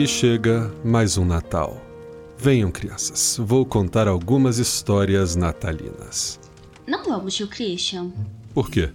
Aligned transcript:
E 0.00 0.08
chega 0.08 0.74
mais 0.82 1.18
um 1.18 1.26
Natal. 1.26 1.78
Venham, 2.38 2.70
crianças, 2.70 3.36
vou 3.38 3.66
contar 3.66 4.08
algumas 4.08 4.56
histórias 4.56 5.36
natalinas. 5.36 6.40
Não 6.86 7.04
vamos, 7.04 7.34
tio 7.34 7.46
Christian. 7.46 8.10
Por 8.54 8.70
quê? 8.70 8.88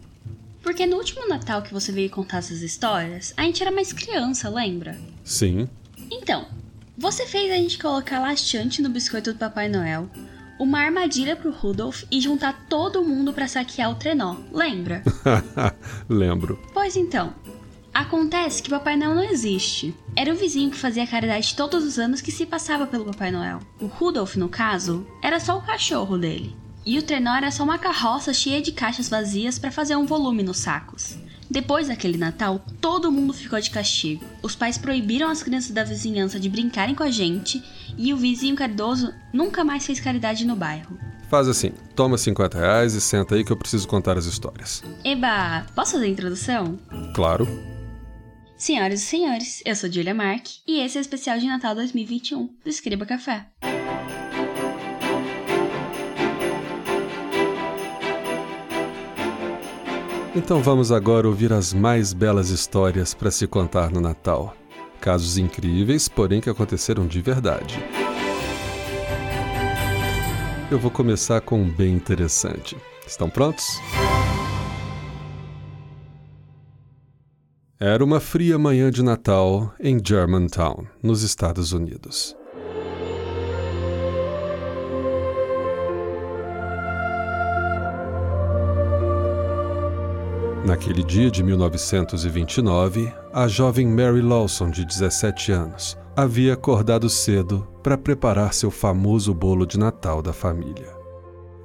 Porque 0.64 0.88
no 0.88 0.98
último 0.98 1.28
Natal 1.28 1.62
que 1.62 1.72
você 1.72 1.92
veio 1.92 2.10
contar 2.10 2.40
essas 2.40 2.64
histórias, 2.64 3.36
a 3.38 3.44
gente 3.44 3.62
era 3.62 3.72
mais 3.72 3.94
criança, 3.94 4.50
lembra? 4.50 5.00
Sim. 5.24 5.70
Então, 6.10 6.48
você 6.98 7.28
fez 7.28 7.52
a 7.52 7.56
gente 7.56 7.78
colocar 7.78 8.20
laxante 8.20 8.82
no 8.82 8.90
biscoito 8.90 9.32
do 9.32 9.38
Papai 9.38 9.70
Noel, 9.70 10.10
uma 10.60 10.80
armadilha 10.80 11.36
pro 11.36 11.52
Rudolph 11.52 12.02
e 12.10 12.20
juntar 12.20 12.66
todo 12.68 13.06
mundo 13.06 13.32
para 13.32 13.48
saquear 13.48 13.92
o 13.92 13.96
trenó, 13.96 14.38
lembra? 14.52 15.04
Lembro. 16.10 16.60
Pois 16.74 16.96
então, 16.96 17.32
acontece 17.96 18.62
que 18.62 18.70
Papai 18.70 18.98
Noel 18.98 19.16
não 19.16 19.24
existe. 19.24 19.96
Era 20.18 20.34
o 20.34 20.36
vizinho 20.36 20.70
que 20.70 20.78
fazia 20.78 21.08
caridade 21.08 21.56
todos 21.56 21.86
os 21.86 21.98
anos 21.98 22.20
que 22.20 22.32
se 22.32 22.46
passava 22.46 22.86
pelo 22.86 23.06
Papai 23.06 23.32
Noel. 23.32 23.60
O 23.80 23.86
Rudolph, 23.86 24.36
no 24.36 24.50
caso, 24.50 25.08
era 25.24 25.40
só 25.40 25.58
o 25.58 25.62
cachorro 25.62 26.18
dele. 26.18 26.54
E 26.86 27.00
o 27.00 27.02
trenó 27.02 27.34
era 27.34 27.50
só 27.50 27.64
uma 27.64 27.80
carroça 27.80 28.34
cheia 28.34 28.62
de 28.62 28.74
caixas 28.74 29.08
vazias 29.08 29.58
para 29.58 29.72
fazer 29.72 29.96
um 29.96 30.06
volume 30.06 30.44
nos 30.44 30.58
sacos. 30.58 31.18
Depois 31.50 31.88
daquele 31.88 32.18
Natal, 32.18 32.64
todo 32.82 33.12
mundo 33.12 33.34
ficou 33.34 33.60
de 33.62 33.70
castigo. 33.70 34.26
Os 34.44 34.56
pais 34.56 34.78
proibiram 34.78 35.30
as 35.30 35.42
crianças 35.42 35.72
da 35.72 35.84
vizinhança 35.84 36.38
de 36.38 36.50
brincarem 36.50 36.96
com 36.96 37.04
a 37.04 37.10
gente 37.10 37.64
e 37.98 38.14
o 38.14 38.18
vizinho 38.18 38.58
caridoso 38.58 39.14
nunca 39.32 39.64
mais 39.64 39.86
fez 39.86 40.02
caridade 40.02 40.46
no 40.46 40.56
bairro. 40.56 41.00
Faz 41.30 41.48
assim, 41.48 41.72
toma 41.96 42.18
50 42.18 42.58
reais 42.58 42.94
e 42.94 43.00
senta 43.00 43.36
aí 43.36 43.46
que 43.46 43.52
eu 43.52 43.58
preciso 43.58 43.88
contar 43.88 44.18
as 44.18 44.26
histórias. 44.26 44.84
Eba, 45.04 45.66
posso 45.74 45.94
fazer 45.94 46.06
a 46.06 46.10
introdução? 46.10 46.78
Claro. 47.16 47.75
Senhoras 48.58 49.02
e 49.02 49.06
senhores, 49.06 49.62
eu 49.66 49.76
sou 49.76 49.92
Julia 49.92 50.14
Mark 50.14 50.46
e 50.66 50.80
esse 50.80 50.98
é 50.98 51.02
o 51.02 51.04
especial 51.04 51.38
de 51.38 51.46
Natal 51.46 51.76
2021 51.76 52.46
do 52.64 52.70
Escriba 52.70 53.06
Café. 53.06 53.48
Então 60.34 60.62
vamos 60.62 60.90
agora 60.90 61.28
ouvir 61.28 61.52
as 61.52 61.74
mais 61.74 62.14
belas 62.14 62.50
histórias 62.50 63.14
para 63.14 63.30
se 63.30 63.46
contar 63.46 63.92
no 63.92 64.00
Natal. 64.00 64.56
Casos 65.02 65.38
incríveis, 65.38 66.08
porém 66.08 66.40
que 66.40 66.50
aconteceram 66.50 67.06
de 67.06 67.22
verdade. 67.22 67.78
Eu 70.72 70.80
vou 70.80 70.90
começar 70.90 71.42
com 71.42 71.62
um 71.62 71.70
bem 71.70 71.94
interessante. 71.94 72.78
Estão 73.06 73.30
prontos? 73.30 73.66
Era 77.78 78.02
uma 78.06 78.22
fria 78.22 78.58
manhã 78.58 78.90
de 78.90 79.04
Natal 79.04 79.74
em 79.82 80.00
Germantown, 80.02 80.86
nos 81.04 81.24
Estados 81.24 81.74
Unidos. 81.74 82.34
Naquele 90.66 91.04
dia 91.04 91.30
de 91.30 91.44
1929, 91.44 93.14
a 93.34 93.46
jovem 93.50 93.88
Mary 93.88 94.22
Lawson, 94.22 94.70
de 94.70 94.86
17 94.86 95.52
anos, 95.52 95.98
havia 96.16 96.54
acordado 96.54 97.10
cedo 97.10 97.68
para 97.84 97.98
preparar 97.98 98.54
seu 98.54 98.72
famoso 98.72 99.34
bolo 99.34 99.66
de 99.66 99.78
Natal 99.78 100.22
da 100.22 100.32
família. 100.32 101.05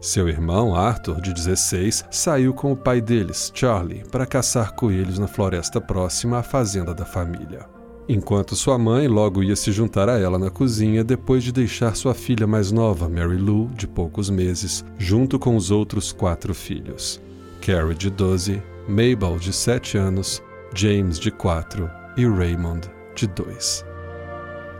Seu 0.00 0.30
irmão, 0.30 0.74
Arthur, 0.74 1.20
de 1.20 1.34
16, 1.34 2.06
saiu 2.10 2.54
com 2.54 2.72
o 2.72 2.76
pai 2.76 3.02
deles, 3.02 3.52
Charlie, 3.54 4.02
para 4.10 4.24
caçar 4.24 4.72
coelhos 4.72 5.18
na 5.18 5.26
floresta 5.26 5.78
próxima 5.78 6.38
à 6.38 6.42
fazenda 6.42 6.94
da 6.94 7.04
família. 7.04 7.68
Enquanto 8.08 8.56
sua 8.56 8.78
mãe 8.78 9.06
logo 9.06 9.42
ia 9.42 9.54
se 9.54 9.70
juntar 9.70 10.08
a 10.08 10.18
ela 10.18 10.38
na 10.38 10.48
cozinha 10.48 11.04
depois 11.04 11.44
de 11.44 11.52
deixar 11.52 11.94
sua 11.94 12.14
filha 12.14 12.46
mais 12.46 12.72
nova, 12.72 13.10
Mary 13.10 13.36
Lou, 13.36 13.68
de 13.68 13.86
poucos 13.86 14.30
meses, 14.30 14.82
junto 14.96 15.38
com 15.38 15.54
os 15.54 15.70
outros 15.70 16.12
quatro 16.12 16.54
filhos. 16.54 17.20
Carrie, 17.60 17.94
de 17.94 18.08
12, 18.08 18.62
Mabel, 18.88 19.38
de 19.38 19.52
7 19.52 19.98
anos, 19.98 20.42
James, 20.74 21.18
de 21.18 21.30
4 21.30 21.90
e 22.16 22.26
Raymond, 22.26 22.90
de 23.14 23.26
2. 23.26 23.84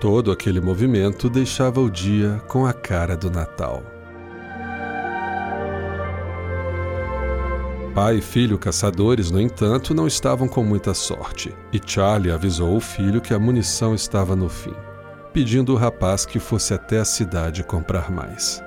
Todo 0.00 0.32
aquele 0.32 0.62
movimento 0.62 1.28
deixava 1.28 1.78
o 1.78 1.91
dia 1.91 2.42
com 2.48 2.64
a 2.64 2.72
cara 2.72 3.14
do 3.19 3.30
Natal. 3.30 3.82
Pai 7.95 8.19
e 8.19 8.21
filho 8.21 8.56
caçadores, 8.56 9.33
no 9.33 9.41
entanto, 9.41 9.93
não 9.93 10.06
estavam 10.06 10.47
com 10.47 10.62
muita 10.62 10.95
sorte, 10.95 11.53
e 11.73 11.81
Charlie 11.84 12.31
avisou 12.31 12.77
o 12.77 12.81
filho 12.81 13.21
que 13.21 13.34
a 13.34 13.39
munição 13.39 13.97
estava 13.97 14.37
no 14.37 14.49
fim, 14.49 14.75
pedindo 15.33 15.73
o 15.73 15.77
rapaz 15.77 16.25
que 16.25 16.39
fosse 16.39 16.73
até 16.73 17.01
a 17.01 17.05
cidade 17.05 17.65
comprar 17.65 18.09
mais. 18.09 18.62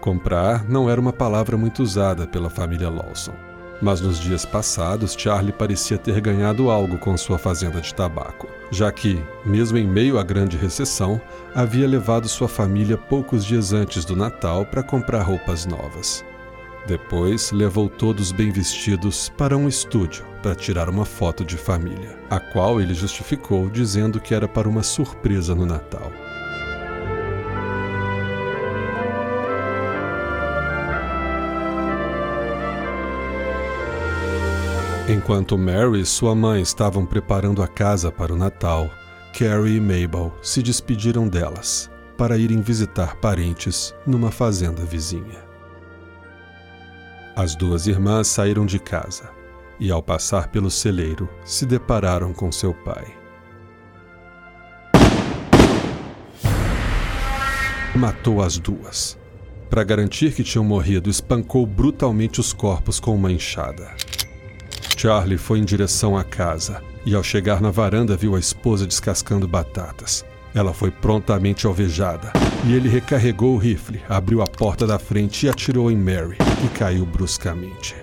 Comprar 0.00 0.64
não 0.68 0.88
era 0.88 1.00
uma 1.00 1.12
palavra 1.12 1.56
muito 1.56 1.82
usada 1.82 2.24
pela 2.24 2.48
família 2.48 2.88
Lawson. 2.88 3.34
Mas 3.80 4.00
nos 4.00 4.20
dias 4.20 4.44
passados, 4.44 5.16
Charlie 5.18 5.52
parecia 5.52 5.98
ter 5.98 6.20
ganhado 6.20 6.70
algo 6.70 6.98
com 6.98 7.16
sua 7.16 7.38
fazenda 7.38 7.80
de 7.80 7.92
tabaco, 7.92 8.46
já 8.70 8.92
que, 8.92 9.20
mesmo 9.44 9.76
em 9.76 9.88
meio 9.88 10.20
à 10.20 10.22
grande 10.22 10.56
recessão, 10.56 11.20
havia 11.52 11.88
levado 11.88 12.28
sua 12.28 12.46
família 12.46 12.96
poucos 12.96 13.44
dias 13.44 13.72
antes 13.72 14.04
do 14.04 14.14
Natal 14.14 14.64
para 14.64 14.84
comprar 14.84 15.22
roupas 15.22 15.66
novas. 15.66 16.24
Depois, 16.86 17.52
levou 17.52 17.88
todos 17.88 18.32
bem 18.32 18.50
vestidos 18.50 19.28
para 19.36 19.56
um 19.56 19.68
estúdio 19.68 20.24
para 20.42 20.54
tirar 20.54 20.88
uma 20.88 21.04
foto 21.04 21.44
de 21.44 21.56
família, 21.56 22.18
a 22.28 22.40
qual 22.40 22.80
ele 22.80 22.92
justificou 22.92 23.70
dizendo 23.70 24.20
que 24.20 24.34
era 24.34 24.48
para 24.48 24.68
uma 24.68 24.82
surpresa 24.82 25.54
no 25.54 25.64
Natal. 25.64 26.10
Enquanto 35.08 35.58
Mary 35.58 36.00
e 36.00 36.06
sua 36.06 36.34
mãe 36.34 36.62
estavam 36.62 37.04
preparando 37.04 37.62
a 37.62 37.68
casa 37.68 38.10
para 38.10 38.32
o 38.32 38.36
Natal, 38.36 38.90
Carrie 39.32 39.76
e 39.76 39.80
Mabel 39.80 40.32
se 40.42 40.62
despediram 40.62 41.28
delas 41.28 41.90
para 42.16 42.36
irem 42.36 42.60
visitar 42.60 43.16
parentes 43.16 43.94
numa 44.06 44.30
fazenda 44.30 44.84
vizinha. 44.84 45.51
As 47.34 47.54
duas 47.56 47.86
irmãs 47.86 48.26
saíram 48.28 48.66
de 48.66 48.78
casa 48.78 49.30
e, 49.80 49.90
ao 49.90 50.02
passar 50.02 50.48
pelo 50.48 50.70
celeiro, 50.70 51.26
se 51.44 51.64
depararam 51.64 52.34
com 52.34 52.52
seu 52.52 52.74
pai. 52.74 53.06
Matou 57.96 58.42
as 58.42 58.58
duas. 58.58 59.18
Para 59.70 59.82
garantir 59.82 60.34
que 60.34 60.44
tinham 60.44 60.64
morrido, 60.64 61.08
espancou 61.08 61.64
brutalmente 61.64 62.38
os 62.38 62.52
corpos 62.52 63.00
com 63.00 63.14
uma 63.14 63.32
enxada. 63.32 63.90
Charlie 64.94 65.38
foi 65.38 65.58
em 65.58 65.64
direção 65.64 66.16
à 66.16 66.22
casa 66.22 66.82
e, 67.06 67.14
ao 67.14 67.22
chegar 67.22 67.62
na 67.62 67.70
varanda, 67.70 68.14
viu 68.14 68.36
a 68.36 68.38
esposa 68.38 68.86
descascando 68.86 69.48
batatas. 69.48 70.22
Ela 70.54 70.74
foi 70.74 70.90
prontamente 70.90 71.66
alvejada 71.66 72.30
e 72.64 72.74
ele 72.74 72.88
recarregou 72.88 73.54
o 73.54 73.58
rifle, 73.58 74.00
abriu 74.08 74.40
a 74.40 74.46
porta 74.46 74.86
da 74.86 74.98
frente 74.98 75.46
e 75.46 75.48
atirou 75.48 75.90
em 75.90 75.96
Mary, 75.96 76.36
que 76.60 76.68
caiu 76.78 77.04
bruscamente. 77.04 77.94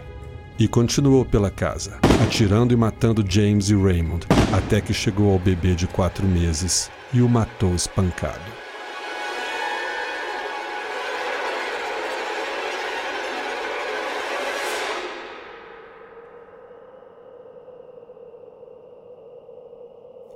E 0.58 0.68
continuou 0.68 1.24
pela 1.24 1.50
casa, 1.50 1.98
atirando 2.22 2.74
e 2.74 2.78
matando 2.78 3.24
James 3.28 3.70
e 3.70 3.76
Raymond, 3.76 4.28
até 4.52 4.82
que 4.82 4.94
chegou 4.94 5.32
ao 5.32 5.40
bebê 5.40 5.74
de 5.74 5.88
quatro 5.88 6.28
meses 6.28 6.92
e 7.14 7.22
o 7.22 7.30
matou 7.30 7.74
espancado. 7.74 8.60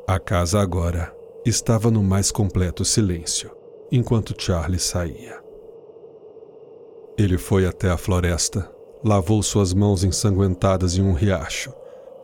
A 0.07 0.19
casa 0.19 0.61
agora 0.61 1.13
estava 1.45 1.89
no 1.91 2.03
mais 2.03 2.31
completo 2.31 2.85
silêncio, 2.85 3.51
enquanto 3.95 4.33
Charlie 4.35 4.79
saía. 4.79 5.39
Ele 7.15 7.37
foi 7.37 7.67
até 7.67 7.91
a 7.91 7.97
floresta, 7.97 8.67
lavou 9.03 9.43
suas 9.43 9.71
mãos 9.71 10.03
ensanguentadas 10.03 10.97
em 10.97 11.03
um 11.03 11.13
riacho 11.13 11.71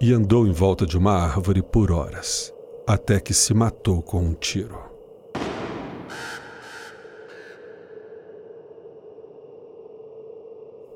e 0.01 0.11
andou 0.11 0.47
em 0.47 0.51
volta 0.51 0.83
de 0.83 0.97
uma 0.97 1.13
árvore 1.13 1.61
por 1.61 1.91
horas, 1.91 2.51
até 2.87 3.19
que 3.19 3.35
se 3.35 3.53
matou 3.53 4.01
com 4.01 4.19
um 4.19 4.33
tiro. 4.33 4.79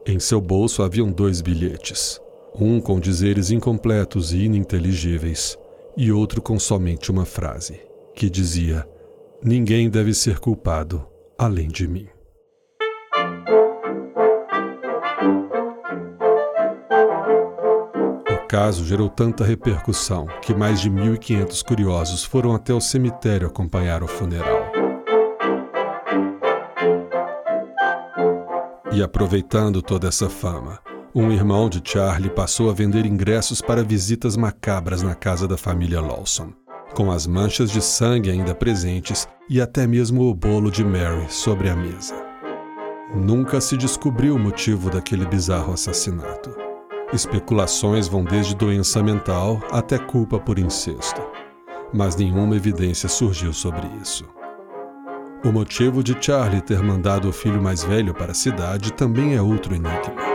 Em 0.07 0.19
seu 0.19 0.41
bolso 0.41 0.81
haviam 0.81 1.11
dois 1.11 1.39
bilhetes, 1.39 2.19
um 2.59 2.81
com 2.81 2.99
dizeres 2.99 3.51
incompletos 3.51 4.33
e 4.33 4.45
ininteligíveis 4.45 5.55
e 5.95 6.11
outro 6.11 6.41
com 6.41 6.57
somente 6.57 7.11
uma 7.11 7.25
frase, 7.25 7.79
que 8.15 8.27
dizia: 8.27 8.87
Ninguém 9.45 9.89
deve 9.89 10.13
ser 10.13 10.39
culpado 10.39 11.05
além 11.37 11.67
de 11.67 11.85
mim. 11.85 12.07
O 18.31 18.47
caso 18.47 18.85
gerou 18.85 19.09
tanta 19.09 19.43
repercussão 19.43 20.27
que 20.41 20.55
mais 20.55 20.79
de 20.79 20.89
1.500 20.89 21.61
curiosos 21.61 22.23
foram 22.23 22.55
até 22.55 22.73
o 22.73 22.79
cemitério 22.79 23.45
acompanhar 23.45 24.01
o 24.01 24.07
funeral. 24.07 24.71
E 28.93 29.03
aproveitando 29.03 29.81
toda 29.81 30.07
essa 30.07 30.29
fama, 30.29 30.79
um 31.13 31.33
irmão 31.33 31.67
de 31.67 31.81
Charlie 31.83 32.29
passou 32.29 32.69
a 32.69 32.73
vender 32.73 33.05
ingressos 33.05 33.59
para 33.59 33.83
visitas 33.83 34.37
macabras 34.37 35.01
na 35.01 35.15
casa 35.15 35.45
da 35.49 35.57
família 35.57 35.99
Lawson, 35.99 36.53
com 36.93 37.11
as 37.11 37.25
manchas 37.25 37.71
de 37.71 37.81
sangue 37.81 38.29
ainda 38.29 38.53
presentes 38.53 39.27
e 39.49 39.59
até 39.59 39.85
mesmo 39.87 40.29
o 40.29 40.33
bolo 40.33 40.71
de 40.71 40.83
Mary 40.83 41.25
sobre 41.29 41.69
a 41.69 41.75
mesa. 41.75 42.15
Nunca 43.15 43.59
se 43.61 43.77
descobriu 43.77 44.35
o 44.35 44.39
motivo 44.39 44.89
daquele 44.89 45.25
bizarro 45.25 45.73
assassinato. 45.73 46.55
Especulações 47.11 48.07
vão 48.07 48.23
desde 48.23 48.55
doença 48.55 49.03
mental 49.03 49.61
até 49.71 49.99
culpa 49.99 50.39
por 50.39 50.57
incesto, 50.57 51.21
mas 51.93 52.15
nenhuma 52.15 52.55
evidência 52.55 53.07
surgiu 53.07 53.53
sobre 53.53 53.87
isso. 54.01 54.25
O 55.45 55.51
motivo 55.51 56.01
de 56.01 56.17
Charlie 56.19 56.61
ter 56.61 56.81
mandado 56.81 57.27
o 57.27 57.33
filho 57.33 57.61
mais 57.61 57.83
velho 57.83 58.13
para 58.13 58.31
a 58.31 58.35
cidade 58.35 58.93
também 58.93 59.35
é 59.35 59.41
outro 59.41 59.75
enigma. 59.75 60.32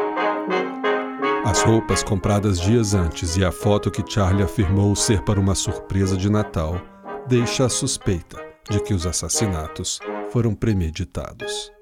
As 1.48 1.62
roupas 1.62 2.02
compradas 2.02 2.60
dias 2.60 2.92
antes 2.92 3.38
e 3.38 3.42
a 3.42 3.50
foto 3.50 3.90
que 3.90 4.04
Charlie 4.06 4.42
afirmou 4.42 4.94
ser 4.94 5.22
para 5.22 5.40
uma 5.40 5.54
surpresa 5.54 6.14
de 6.14 6.28
Natal 6.28 6.78
deixa 7.26 7.64
a 7.64 7.70
suspeita 7.70 8.38
de 8.68 8.78
que 8.80 8.92
os 8.92 9.06
assassinatos 9.06 9.98
foram 10.28 10.54
premeditados. 10.54 11.72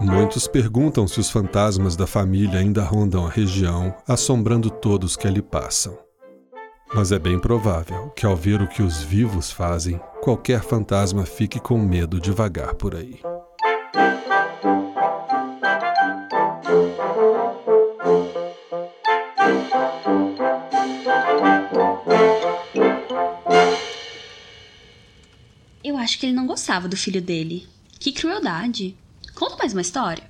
Muitos 0.00 0.48
perguntam 0.48 1.06
se 1.06 1.20
os 1.20 1.30
fantasmas 1.30 1.94
da 1.94 2.08
família 2.08 2.58
ainda 2.58 2.82
rondam 2.82 3.24
a 3.24 3.30
região, 3.30 3.94
assombrando 4.04 4.68
todos 4.68 5.14
que 5.14 5.28
ali 5.28 5.42
passam. 5.42 5.96
Mas 6.92 7.12
é 7.12 7.20
bem 7.20 7.38
provável 7.38 8.10
que, 8.16 8.26
ao 8.26 8.34
ver 8.34 8.60
o 8.60 8.66
que 8.66 8.82
os 8.82 9.00
vivos 9.00 9.48
fazem, 9.48 10.00
qualquer 10.20 10.60
fantasma 10.64 11.24
fique 11.24 11.60
com 11.60 11.78
medo 11.78 12.20
de 12.20 12.32
vagar 12.32 12.74
por 12.74 12.96
aí. 12.96 13.20
Gostava 26.66 26.88
do 26.88 26.96
filho 26.96 27.22
dele. 27.22 27.64
Que 28.00 28.10
crueldade. 28.10 28.96
Conta 29.36 29.56
mais 29.56 29.72
uma 29.72 29.80
história. 29.80 30.24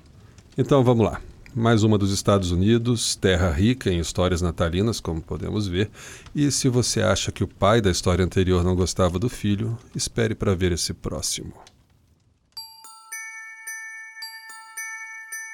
Então 0.55 0.83
vamos 0.83 1.03
lá 1.03 1.19
mais 1.55 1.81
uma 1.81 1.97
dos 1.97 2.11
Estados 2.11 2.51
Unidos, 2.51 3.15
terra 3.15 3.49
rica 3.49 3.89
em 3.89 3.97
histórias 3.97 4.43
natalinas, 4.43 4.99
como 4.99 5.19
podemos 5.19 5.67
ver. 5.67 5.89
E 6.35 6.51
se 6.51 6.69
você 6.69 7.01
acha 7.01 7.31
que 7.31 7.43
o 7.43 7.47
pai 7.47 7.81
da 7.81 7.89
história 7.89 8.23
anterior 8.23 8.63
não 8.63 8.75
gostava 8.75 9.17
do 9.17 9.27
filho, 9.27 9.75
espere 9.95 10.35
para 10.35 10.53
ver 10.53 10.71
esse 10.71 10.93
próximo. 10.93 11.53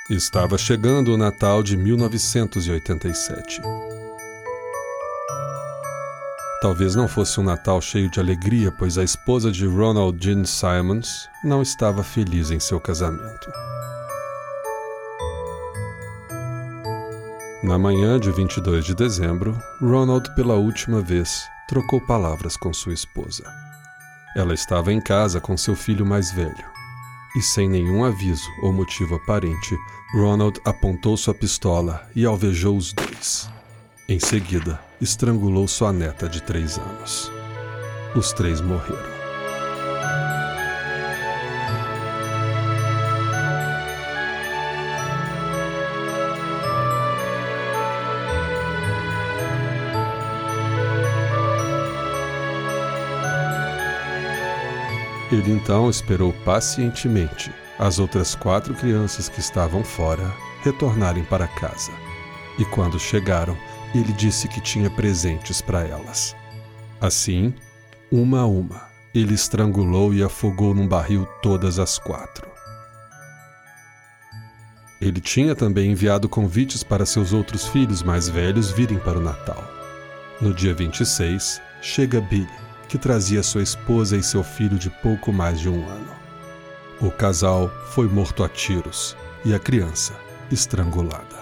Estava 0.09 0.57
chegando 0.57 1.13
o 1.13 1.17
Natal 1.17 1.63
de 1.63 1.77
1987. 1.77 3.61
Talvez 6.63 6.95
não 6.95 7.09
fosse 7.09 7.41
um 7.41 7.43
Natal 7.43 7.81
cheio 7.81 8.09
de 8.09 8.21
alegria, 8.21 8.71
pois 8.71 8.97
a 8.97 9.03
esposa 9.03 9.51
de 9.51 9.67
Ronald 9.67 10.17
Jean 10.23 10.45
Simons 10.45 11.27
não 11.43 11.61
estava 11.61 12.01
feliz 12.05 12.51
em 12.51 12.59
seu 12.61 12.79
casamento. 12.79 13.51
Na 17.61 17.77
manhã 17.77 18.17
de 18.17 18.31
22 18.31 18.85
de 18.85 18.95
dezembro, 18.95 19.61
Ronald, 19.81 20.33
pela 20.35 20.53
última 20.53 21.01
vez, 21.01 21.43
trocou 21.67 21.99
palavras 21.99 22.55
com 22.55 22.73
sua 22.73 22.93
esposa. 22.93 23.43
Ela 24.33 24.53
estava 24.53 24.93
em 24.93 25.01
casa 25.01 25.41
com 25.41 25.57
seu 25.57 25.75
filho 25.75 26.05
mais 26.05 26.31
velho. 26.31 26.65
E 27.35 27.41
sem 27.41 27.67
nenhum 27.67 28.05
aviso 28.05 28.49
ou 28.61 28.71
motivo 28.71 29.15
aparente, 29.15 29.77
Ronald 30.15 30.61
apontou 30.63 31.17
sua 31.17 31.33
pistola 31.33 32.07
e 32.15 32.25
alvejou 32.25 32.77
os 32.77 32.93
dois. 32.93 33.49
Em 34.07 34.17
seguida, 34.19 34.79
estrangulou 35.01 35.67
sua 35.67 35.91
neta 35.91 36.29
de 36.29 36.41
três 36.41 36.77
anos. 36.77 37.31
Os 38.15 38.31
três 38.33 38.61
morreram. 38.61 39.13
Ele 55.31 55.51
então 55.51 55.89
esperou 55.89 56.31
pacientemente 56.45 57.51
as 57.79 57.97
outras 57.97 58.35
quatro 58.35 58.75
crianças 58.75 59.27
que 59.27 59.39
estavam 59.39 59.83
fora 59.83 60.31
retornarem 60.63 61.23
para 61.23 61.47
casa. 61.47 61.91
E 62.59 62.65
quando 62.65 62.99
chegaram, 62.99 63.57
ele 63.93 64.13
disse 64.13 64.47
que 64.47 64.61
tinha 64.61 64.89
presentes 64.89 65.61
para 65.61 65.81
elas. 65.81 66.35
Assim, 66.99 67.53
uma 68.11 68.41
a 68.41 68.45
uma, 68.45 68.87
ele 69.13 69.33
estrangulou 69.33 70.13
e 70.13 70.23
afogou 70.23 70.73
num 70.73 70.87
barril 70.87 71.25
todas 71.41 71.79
as 71.79 71.99
quatro. 71.99 72.47
Ele 75.01 75.19
tinha 75.19 75.53
também 75.53 75.91
enviado 75.91 76.29
convites 76.29 76.81
para 76.81 77.05
seus 77.05 77.33
outros 77.33 77.67
filhos 77.67 78.01
mais 78.01 78.29
velhos 78.29 78.71
virem 78.71 78.97
para 78.99 79.19
o 79.19 79.21
Natal. 79.21 79.61
No 80.39 80.53
dia 80.53 80.73
26, 80.73 81.61
chega 81.81 82.21
Billy, 82.21 82.47
que 82.87 82.97
trazia 82.97 83.43
sua 83.43 83.61
esposa 83.61 84.15
e 84.15 84.23
seu 84.23 84.43
filho 84.43 84.79
de 84.79 84.89
pouco 84.89 85.33
mais 85.33 85.59
de 85.59 85.67
um 85.67 85.87
ano. 85.87 86.15
O 87.01 87.11
casal 87.11 87.69
foi 87.87 88.07
morto 88.07 88.43
a 88.43 88.49
tiros 88.49 89.17
e 89.43 89.53
a 89.53 89.59
criança 89.59 90.13
estrangulada. 90.49 91.32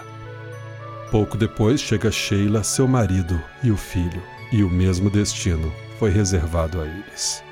Pouco 1.12 1.36
depois 1.36 1.78
chega 1.78 2.10
Sheila, 2.10 2.64
seu 2.64 2.88
marido 2.88 3.38
e 3.62 3.70
o 3.70 3.76
filho, 3.76 4.22
e 4.50 4.64
o 4.64 4.70
mesmo 4.70 5.10
destino 5.10 5.70
foi 5.98 6.10
reservado 6.10 6.80
a 6.80 6.86
eles. 6.86 7.44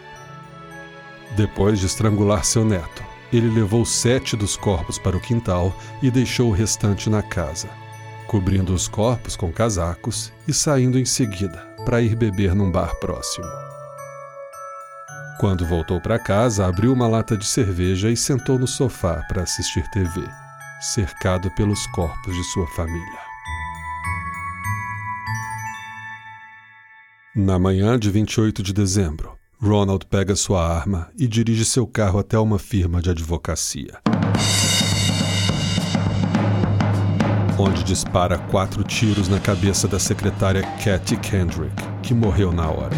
Depois 1.36 1.78
de 1.78 1.84
estrangular 1.84 2.42
seu 2.42 2.64
neto, 2.64 3.04
ele 3.30 3.50
levou 3.50 3.84
sete 3.84 4.34
dos 4.34 4.56
corpos 4.56 4.98
para 4.98 5.14
o 5.14 5.20
quintal 5.20 5.76
e 6.02 6.10
deixou 6.10 6.48
o 6.48 6.54
restante 6.54 7.10
na 7.10 7.22
casa, 7.22 7.68
cobrindo 8.26 8.72
os 8.72 8.88
corpos 8.88 9.36
com 9.36 9.52
casacos 9.52 10.32
e 10.48 10.54
saindo 10.54 10.98
em 10.98 11.04
seguida 11.04 11.58
para 11.84 12.00
ir 12.00 12.16
beber 12.16 12.54
num 12.54 12.70
bar 12.70 12.94
próximo. 12.94 13.46
Quando 15.38 15.66
voltou 15.66 16.00
para 16.00 16.18
casa, 16.18 16.66
abriu 16.66 16.94
uma 16.94 17.06
lata 17.06 17.36
de 17.36 17.46
cerveja 17.46 18.08
e 18.08 18.16
sentou 18.16 18.58
no 18.58 18.66
sofá 18.66 19.22
para 19.28 19.42
assistir 19.42 19.86
TV, 19.90 20.26
cercado 20.80 21.50
pelos 21.50 21.86
corpos 21.88 22.34
de 22.34 22.44
sua 22.44 22.66
família. 22.68 23.29
Na 27.34 27.60
manhã 27.60 27.96
de 27.96 28.10
28 28.10 28.60
de 28.60 28.72
dezembro, 28.72 29.38
Ronald 29.62 30.04
pega 30.06 30.34
sua 30.34 30.66
arma 30.66 31.08
e 31.16 31.28
dirige 31.28 31.64
seu 31.64 31.86
carro 31.86 32.18
até 32.18 32.36
uma 32.36 32.58
firma 32.58 33.00
de 33.00 33.08
advocacia. 33.08 34.00
Onde 37.56 37.84
dispara 37.84 38.36
quatro 38.36 38.82
tiros 38.82 39.28
na 39.28 39.38
cabeça 39.38 39.86
da 39.86 40.00
secretária 40.00 40.62
Kathy 40.82 41.16
Kendrick, 41.18 41.72
que 42.02 42.12
morreu 42.12 42.50
na 42.50 42.68
hora. 42.68 42.96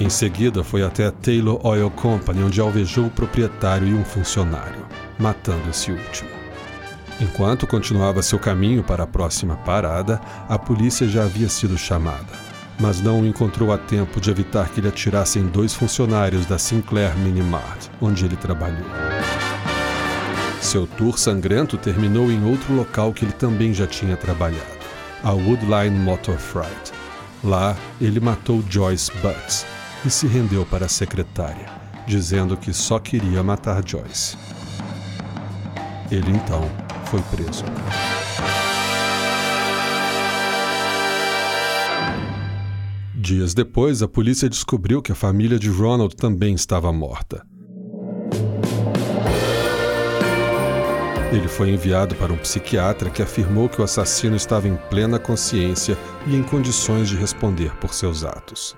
Em 0.00 0.08
seguida, 0.08 0.64
foi 0.64 0.82
até 0.82 1.04
a 1.04 1.12
Taylor 1.12 1.60
Oil 1.66 1.90
Company, 1.90 2.42
onde 2.42 2.62
alvejou 2.62 3.08
o 3.08 3.10
proprietário 3.10 3.86
e 3.88 3.92
um 3.92 4.04
funcionário, 4.04 4.86
matando 5.18 5.68
esse 5.68 5.92
último. 5.92 6.41
Enquanto 7.20 7.66
continuava 7.66 8.22
seu 8.22 8.38
caminho 8.38 8.82
para 8.82 9.04
a 9.04 9.06
próxima 9.06 9.56
parada, 9.56 10.20
a 10.48 10.58
polícia 10.58 11.06
já 11.06 11.24
havia 11.24 11.48
sido 11.48 11.78
chamada, 11.78 12.32
mas 12.80 13.00
não 13.00 13.20
o 13.20 13.26
encontrou 13.26 13.72
a 13.72 13.78
tempo 13.78 14.20
de 14.20 14.30
evitar 14.30 14.68
que 14.70 14.80
ele 14.80 14.88
atirasse 14.88 15.38
em 15.38 15.46
dois 15.46 15.74
funcionários 15.74 16.46
da 16.46 16.58
Sinclair 16.58 17.16
Minimart, 17.16 17.88
onde 18.00 18.24
ele 18.24 18.36
trabalhou. 18.36 18.90
Seu 20.60 20.86
tour 20.86 21.18
sangrento 21.18 21.76
terminou 21.76 22.30
em 22.30 22.44
outro 22.44 22.74
local 22.74 23.12
que 23.12 23.24
ele 23.24 23.32
também 23.32 23.74
já 23.74 23.86
tinha 23.86 24.16
trabalhado, 24.16 24.78
a 25.22 25.32
Woodline 25.32 25.98
Motor 25.98 26.38
Freight. 26.38 26.92
Lá, 27.44 27.76
ele 28.00 28.20
matou 28.20 28.64
Joyce 28.68 29.10
Butts, 29.20 29.66
e 30.04 30.10
se 30.10 30.26
rendeu 30.26 30.64
para 30.66 30.86
a 30.86 30.88
secretária, 30.88 31.66
dizendo 32.06 32.56
que 32.56 32.72
só 32.72 32.98
queria 32.98 33.42
matar 33.42 33.82
Joyce. 33.86 34.36
Ele 36.10 36.30
então 36.30 36.68
foi 37.12 37.20
preso. 37.36 37.62
Dias 43.14 43.52
depois, 43.52 44.02
a 44.02 44.08
polícia 44.08 44.48
descobriu 44.48 45.02
que 45.02 45.12
a 45.12 45.14
família 45.14 45.58
de 45.58 45.68
Ronald 45.68 46.16
também 46.16 46.54
estava 46.54 46.90
morta. 46.90 47.46
Ele 51.30 51.48
foi 51.48 51.70
enviado 51.70 52.14
para 52.14 52.32
um 52.32 52.38
psiquiatra 52.38 53.10
que 53.10 53.22
afirmou 53.22 53.68
que 53.68 53.80
o 53.80 53.84
assassino 53.84 54.36
estava 54.36 54.66
em 54.66 54.76
plena 54.88 55.18
consciência 55.18 55.98
e 56.26 56.34
em 56.34 56.42
condições 56.42 57.10
de 57.10 57.16
responder 57.16 57.74
por 57.76 57.92
seus 57.92 58.24
atos. 58.24 58.74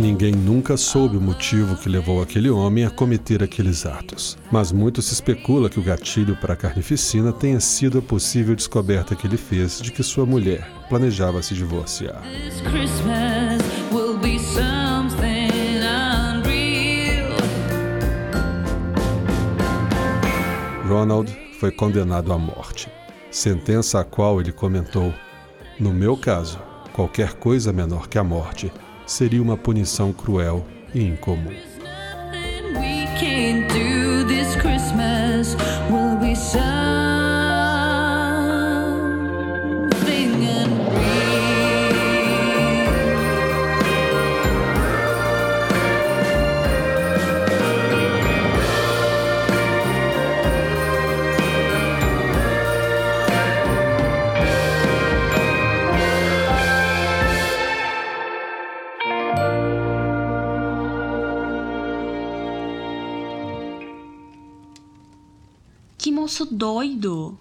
Ninguém 0.00 0.32
nunca 0.32 0.78
soube 0.78 1.18
o 1.18 1.20
motivo 1.20 1.76
que 1.76 1.86
levou 1.86 2.22
aquele 2.22 2.48
homem 2.48 2.86
a 2.86 2.90
cometer 2.90 3.42
aqueles 3.42 3.84
atos, 3.84 4.38
mas 4.50 4.72
muito 4.72 5.02
se 5.02 5.12
especula 5.12 5.68
que 5.68 5.78
o 5.78 5.82
gatilho 5.82 6.34
para 6.36 6.54
a 6.54 6.56
carnificina 6.56 7.30
tenha 7.34 7.60
sido 7.60 7.98
a 7.98 8.02
possível 8.02 8.56
descoberta 8.56 9.14
que 9.14 9.26
ele 9.26 9.36
fez 9.36 9.78
de 9.78 9.92
que 9.92 10.02
sua 10.02 10.24
mulher 10.24 10.66
planejava 10.88 11.42
se 11.42 11.54
divorciar. 11.54 12.22
Ronald 20.88 21.30
foi 21.60 21.70
condenado 21.70 22.32
à 22.32 22.38
morte, 22.38 22.88
sentença 23.30 24.00
a 24.00 24.04
qual 24.04 24.40
ele 24.40 24.50
comentou: 24.50 25.12
No 25.78 25.92
meu 25.92 26.16
caso, 26.16 26.58
qualquer 26.94 27.34
coisa 27.34 27.70
menor 27.70 28.08
que 28.08 28.18
a 28.18 28.24
morte 28.24 28.72
seria 29.10 29.42
uma 29.42 29.56
punição 29.56 30.12
cruel 30.12 30.64
e 30.94 31.02
incomum. 31.02 31.69
Moço 66.08 66.46
doido. 66.46 67.38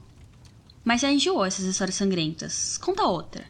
Mas 0.84 1.01
já 1.01 1.12
enjoou 1.12 1.46
essas 1.46 1.66
histórias 1.66 1.96
sangrentas. 1.96 2.78
Conta 2.78 3.04
outra. 3.04 3.46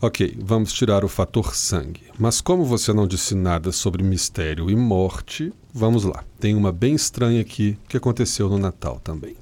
Ok, 0.00 0.36
vamos 0.38 0.72
tirar 0.72 1.04
o 1.04 1.08
fator 1.08 1.54
sangue. 1.54 2.02
Mas 2.18 2.40
como 2.40 2.64
você 2.64 2.92
não 2.92 3.06
disse 3.06 3.34
nada 3.34 3.72
sobre 3.72 4.02
mistério 4.02 4.70
e 4.70 4.76
morte, 4.76 5.52
vamos 5.72 6.04
lá. 6.04 6.22
Tem 6.38 6.54
uma 6.54 6.70
bem 6.70 6.94
estranha 6.94 7.40
aqui 7.40 7.78
que 7.88 7.96
aconteceu 7.96 8.48
no 8.48 8.58
Natal 8.58 9.00
também. 9.00 9.36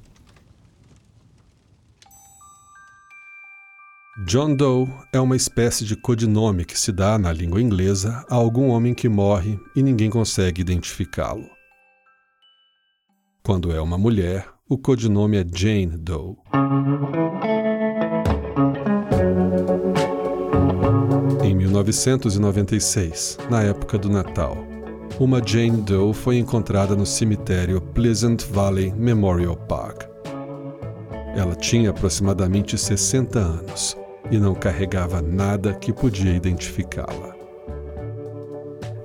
John 4.27 4.55
Doe 4.55 4.87
é 5.11 5.19
uma 5.19 5.35
espécie 5.35 5.83
de 5.83 5.95
codinome 5.95 6.65
que 6.65 6.79
se 6.79 6.91
dá 6.91 7.17
na 7.17 7.33
língua 7.33 7.59
inglesa 7.59 8.23
a 8.29 8.35
algum 8.35 8.69
homem 8.69 8.93
que 8.93 9.09
morre 9.09 9.59
e 9.75 9.81
ninguém 9.81 10.09
consegue 10.09 10.61
identificá-lo. 10.61 11.49
Quando 13.41 13.71
é 13.71 13.81
uma 13.81 13.97
mulher, 13.97 14.52
o 14.73 14.77
codinome 14.77 15.37
é 15.37 15.45
Jane 15.53 15.85
Doe. 15.85 16.35
Em 21.43 21.53
1996, 21.53 23.37
na 23.51 23.61
época 23.61 23.99
do 23.99 24.09
Natal, 24.09 24.57
uma 25.19 25.45
Jane 25.45 25.79
Doe 25.83 26.11
foi 26.11 26.39
encontrada 26.39 26.95
no 26.95 27.05
cemitério 27.05 27.79
Pleasant 27.79 28.45
Valley 28.49 28.91
Memorial 28.93 29.55
Park. 29.55 30.05
Ela 31.35 31.53
tinha 31.53 31.91
aproximadamente 31.91 32.75
60 32.75 33.37
anos 33.37 33.95
e 34.31 34.39
não 34.39 34.55
carregava 34.55 35.21
nada 35.21 35.75
que 35.75 35.93
podia 35.93 36.33
identificá-la. 36.33 37.35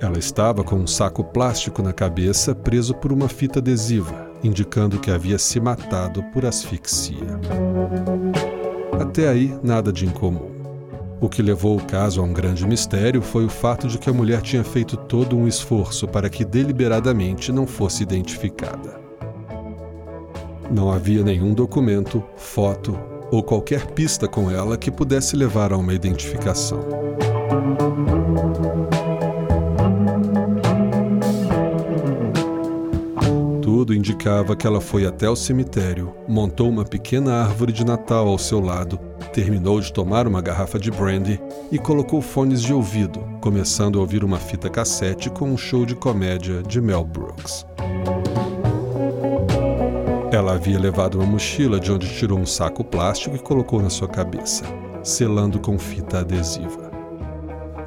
Ela 0.01 0.17
estava 0.17 0.63
com 0.63 0.77
um 0.77 0.87
saco 0.87 1.23
plástico 1.23 1.83
na 1.83 1.93
cabeça 1.93 2.55
preso 2.55 2.95
por 2.95 3.13
uma 3.13 3.27
fita 3.27 3.59
adesiva 3.59 4.28
indicando 4.43 4.99
que 4.99 5.11
havia 5.11 5.37
se 5.37 5.59
matado 5.59 6.23
por 6.31 6.45
asfixia. 6.45 7.39
Até 8.99 9.27
aí, 9.29 9.57
nada 9.63 9.91
de 9.91 10.05
incomum. 10.05 10.49
O 11.21 11.27
que 11.27 11.41
levou 11.41 11.77
o 11.77 11.83
caso 11.83 12.21
a 12.21 12.23
um 12.23 12.31
grande 12.31 12.65
mistério 12.65 13.21
foi 13.21 13.45
o 13.45 13.49
fato 13.49 13.87
de 13.87 13.97
que 13.97 14.09
a 14.09 14.13
mulher 14.13 14.41
tinha 14.41 14.63
feito 14.63 14.95
todo 14.95 15.37
um 15.37 15.47
esforço 15.47 16.07
para 16.07 16.29
que 16.29 16.45
deliberadamente 16.45 17.51
não 17.51 17.67
fosse 17.67 18.03
identificada. 18.03 18.99
Não 20.71 20.91
havia 20.91 21.23
nenhum 21.23 21.53
documento, 21.53 22.23
foto 22.37 22.97
ou 23.31 23.43
qualquer 23.43 23.87
pista 23.87 24.27
com 24.27 24.49
ela 24.49 24.77
que 24.77 24.89
pudesse 24.89 25.35
levar 25.35 25.73
a 25.73 25.77
uma 25.77 25.93
identificação. 25.93 26.79
Tudo 33.71 33.93
indicava 33.93 34.55
que 34.55 34.65
ela 34.65 34.81
foi 34.81 35.05
até 35.05 35.29
o 35.29 35.35
cemitério, 35.35 36.11
montou 36.27 36.67
uma 36.67 36.83
pequena 36.83 37.43
árvore 37.43 37.71
de 37.71 37.85
Natal 37.85 38.27
ao 38.27 38.37
seu 38.39 38.59
lado, 38.59 38.97
terminou 39.31 39.79
de 39.79 39.93
tomar 39.93 40.27
uma 40.27 40.41
garrafa 40.41 40.79
de 40.79 40.89
brandy 40.89 41.39
e 41.71 41.77
colocou 41.77 42.19
fones 42.19 42.63
de 42.63 42.73
ouvido, 42.73 43.19
começando 43.39 43.99
a 43.99 44.01
ouvir 44.01 44.23
uma 44.23 44.37
fita 44.37 44.71
cassete 44.71 45.29
com 45.29 45.51
um 45.51 45.55
show 45.55 45.85
de 45.85 45.93
comédia 45.93 46.63
de 46.63 46.81
Mel 46.81 47.03
Brooks. 47.03 47.63
Ela 50.31 50.53
havia 50.53 50.79
levado 50.79 51.19
uma 51.19 51.27
mochila 51.27 51.79
de 51.79 51.91
onde 51.91 52.09
tirou 52.09 52.39
um 52.39 52.47
saco 52.47 52.83
plástico 52.83 53.35
e 53.35 53.39
colocou 53.39 53.79
na 53.83 53.91
sua 53.91 54.07
cabeça, 54.07 54.63
selando 55.03 55.59
com 55.59 55.77
fita 55.77 56.21
adesiva. 56.21 56.89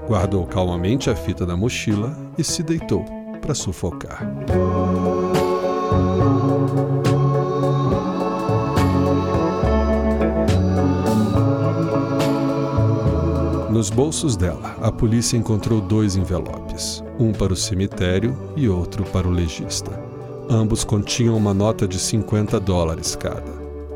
Guardou 0.06 0.46
calmamente 0.46 1.10
a 1.10 1.16
fita 1.16 1.44
na 1.44 1.56
mochila 1.56 2.16
e 2.38 2.44
se 2.44 2.62
deitou 2.62 3.04
para 3.40 3.52
sufocar. 3.52 4.24
Nos 13.82 13.90
bolsos 13.90 14.36
dela, 14.36 14.76
a 14.80 14.92
polícia 14.92 15.36
encontrou 15.36 15.80
dois 15.80 16.14
envelopes, 16.14 17.02
um 17.18 17.32
para 17.32 17.52
o 17.52 17.56
cemitério 17.56 18.38
e 18.54 18.68
outro 18.68 19.02
para 19.02 19.26
o 19.26 19.30
legista. 19.32 19.90
Ambos 20.48 20.84
continham 20.84 21.36
uma 21.36 21.52
nota 21.52 21.88
de 21.88 21.98
50 21.98 22.60
dólares 22.60 23.16
cada. 23.16 23.52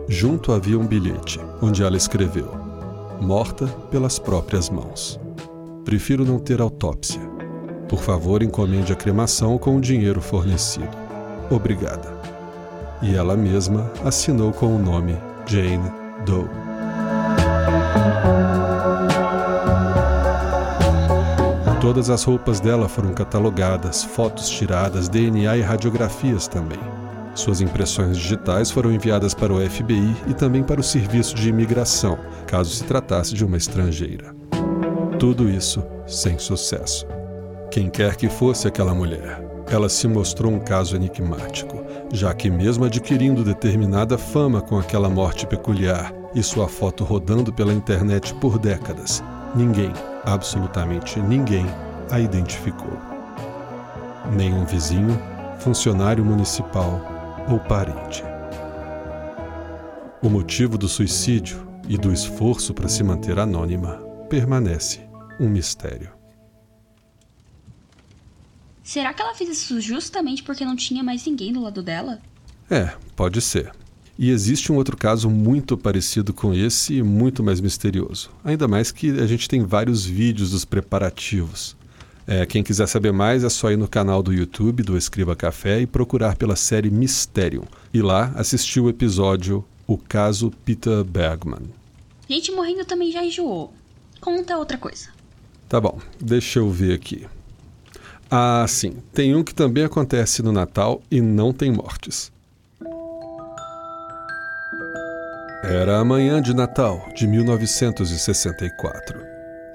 Junto 0.09 0.51
havia 0.51 0.77
um 0.77 0.85
bilhete, 0.85 1.39
onde 1.63 1.85
ela 1.85 1.97
escreveu: 1.97 2.51
Morta 3.21 3.69
pelas 3.89 4.19
próprias 4.19 4.69
mãos. 4.69 5.21
Prefiro 5.85 6.25
não 6.25 6.41
ter 6.41 6.61
autópsia. 6.61 7.23
Por 7.89 8.01
favor, 8.01 8.43
encomende 8.43 8.93
a 8.93 8.97
cremação 8.97 9.57
com 9.57 9.77
o 9.77 9.81
dinheiro 9.81 10.21
fornecido. 10.21 10.97
Obrigada. 11.49 12.13
E 13.01 13.15
ela 13.15 13.37
mesma 13.37 13.89
assinou 14.05 14.53
com 14.53 14.75
o 14.75 14.81
nome 14.81 15.17
Jane 15.47 15.93
Doe. 16.25 18.36
Todas 21.87 22.11
as 22.11 22.25
roupas 22.25 22.59
dela 22.59 22.89
foram 22.89 23.15
catalogadas, 23.15 24.03
fotos 24.03 24.49
tiradas, 24.51 25.09
DNA 25.09 25.59
e 25.59 25.61
radiografias 25.61 26.49
também. 26.49 26.81
Suas 27.33 27.61
impressões 27.61 28.17
digitais 28.17 28.73
foram 28.73 28.91
enviadas 28.91 29.35
para 29.35 29.53
o 29.53 29.61
FBI 29.61 30.17
e 30.27 30.35
também 30.35 30.65
para 30.65 30.81
o 30.81 30.83
Serviço 30.83 31.37
de 31.37 31.49
Imigração, 31.49 32.19
caso 32.45 32.71
se 32.71 32.83
tratasse 32.83 33.35
de 33.35 33.45
uma 33.45 33.57
estrangeira. 33.57 34.35
Tudo 35.17 35.49
isso 35.49 35.81
sem 36.09 36.41
sucesso. 36.41 37.07
Quem 37.71 37.89
quer 37.89 38.17
que 38.17 38.29
fosse 38.29 38.67
aquela 38.67 38.93
mulher, 38.93 39.41
ela 39.71 39.89
se 39.89 40.09
mostrou 40.09 40.53
um 40.53 40.59
caso 40.59 40.97
enigmático, 40.97 41.85
já 42.13 42.35
que, 42.35 42.51
mesmo 42.51 42.85
adquirindo 42.85 43.45
determinada 43.45 44.19
fama 44.19 44.61
com 44.61 44.77
aquela 44.77 45.09
morte 45.09 45.47
peculiar 45.47 46.13
e 46.35 46.43
sua 46.43 46.67
foto 46.67 47.05
rodando 47.05 47.53
pela 47.53 47.73
internet 47.73 48.35
por 48.35 48.59
décadas, 48.59 49.23
ninguém, 49.55 49.93
absolutamente 50.27 51.21
ninguém, 51.21 51.65
a 52.11 52.21
identificou. 52.21 52.99
Nenhum 54.37 54.67
vizinho, 54.67 55.17
funcionário 55.61 56.25
municipal 56.25 57.01
ou 57.49 57.61
parente. 57.61 58.23
O 60.21 60.29
motivo 60.29 60.77
do 60.77 60.89
suicídio 60.89 61.67
e 61.89 61.97
do 61.97 62.13
esforço 62.13 62.75
para 62.75 62.89
se 62.89 63.05
manter 63.05 63.39
anônima 63.39 64.03
permanece 64.29 65.01
um 65.39 65.49
mistério. 65.49 66.11
Será 68.83 69.13
que 69.13 69.23
ela 69.23 69.35
fez 69.35 69.51
isso 69.51 69.81
justamente 69.81 70.43
porque 70.43 70.65
não 70.65 70.77
tinha 70.77 71.03
mais 71.03 71.25
ninguém 71.25 71.53
do 71.53 71.61
lado 71.61 71.83
dela? 71.83 72.21
É, 72.71 72.93
pode 73.15 73.41
ser. 73.41 73.73
E 74.19 74.31
existe 74.31 74.73
um 74.73 74.77
outro 74.77 74.97
caso 74.97 75.29
muito 75.29 75.77
parecido 75.77 76.33
com 76.33 76.55
esse 76.55 76.95
e 76.95 77.03
muito 77.03 77.43
mais 77.43 77.61
misterioso. 77.61 78.31
Ainda 78.43 78.67
mais 78.67 78.91
que 78.91 79.11
a 79.11 79.27
gente 79.27 79.49
tem 79.49 79.63
vários 79.63 80.05
vídeos 80.05 80.53
dos 80.53 80.65
preparativos. 80.65 81.77
É, 82.27 82.45
quem 82.45 82.63
quiser 82.63 82.89
saber 82.89 83.13
mais 83.13 83.45
é 83.45 83.49
só 83.49 83.71
ir 83.71 83.77
no 83.77 83.87
canal 83.87 84.23
do 84.23 84.33
YouTube 84.33 84.83
do 84.83 84.97
Escriba 84.97 85.37
Café 85.37 85.81
e 85.81 85.87
procurar 85.87 86.35
pela 86.35 86.57
série 86.57 86.91
Mysterium. 86.91 87.65
E 87.95 88.03
lá 88.03 88.33
assistir 88.35 88.81
o 88.81 88.89
episódio 88.89 89.65
O 89.87 89.97
Caso 89.97 90.51
Peter 90.65 91.05
Bergman. 91.05 91.71
Gente 92.29 92.51
morrendo 92.51 92.85
também 92.85 93.13
já 93.13 93.23
enjoou. 93.23 93.73
Conta 94.21 94.59
outra 94.59 94.77
coisa. 94.77 95.09
Tá 95.69 95.81
bom, 95.81 96.01
deixa 96.21 96.59
eu 96.59 96.71
ver 96.71 96.95
aqui. 96.95 97.27
Ah, 98.29 98.65
sim, 98.69 98.97
tem 99.13 99.37
um 99.37 99.45
que 99.45 99.55
também 99.55 99.85
acontece 99.85 100.43
no 100.43 100.51
Natal 100.51 101.01
e 101.09 101.21
não 101.21 101.53
tem 101.53 101.71
mortes. 101.71 102.33
Era 105.69 105.99
a 105.99 106.05
manhã 106.05 106.41
de 106.41 106.55
Natal 106.55 107.09
de 107.13 107.27
1964. 107.27 109.19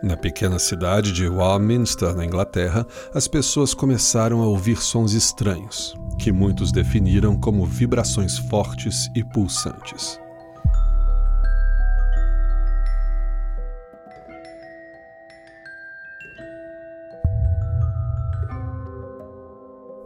Na 0.01 0.15
pequena 0.15 0.57
cidade 0.57 1.11
de 1.11 1.27
Warminster, 1.27 2.15
na 2.15 2.23
Inglaterra, 2.23 2.87
as 3.13 3.27
pessoas 3.27 3.73
começaram 3.73 4.41
a 4.41 4.45
ouvir 4.45 4.77
sons 4.77 5.11
estranhos, 5.11 5.93
que 6.17 6.31
muitos 6.31 6.71
definiram 6.71 7.35
como 7.35 7.65
vibrações 7.65 8.37
fortes 8.37 9.11
e 9.13 9.21
pulsantes. 9.21 10.17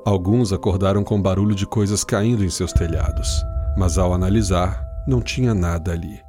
Alguns 0.03 0.51
acordaram 0.51 1.03
com 1.03 1.21
barulho 1.21 1.53
de 1.53 1.67
coisas 1.67 2.03
caindo 2.03 2.43
em 2.43 2.49
seus 2.49 2.73
telhados, 2.73 3.45
mas 3.77 3.99
ao 3.99 4.15
analisar, 4.15 4.84
não 5.07 5.21
tinha 5.21 5.53
nada 5.53 5.91
ali. 5.91 6.19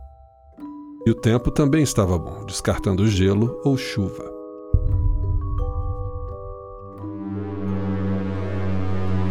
E 1.06 1.11
o 1.11 1.14
tempo 1.14 1.50
também 1.50 1.83
estava 1.83 2.18
bom, 2.18 2.45
descartando 2.45 3.06
gelo 3.06 3.61
ou 3.64 3.76
chuva. 3.76 4.25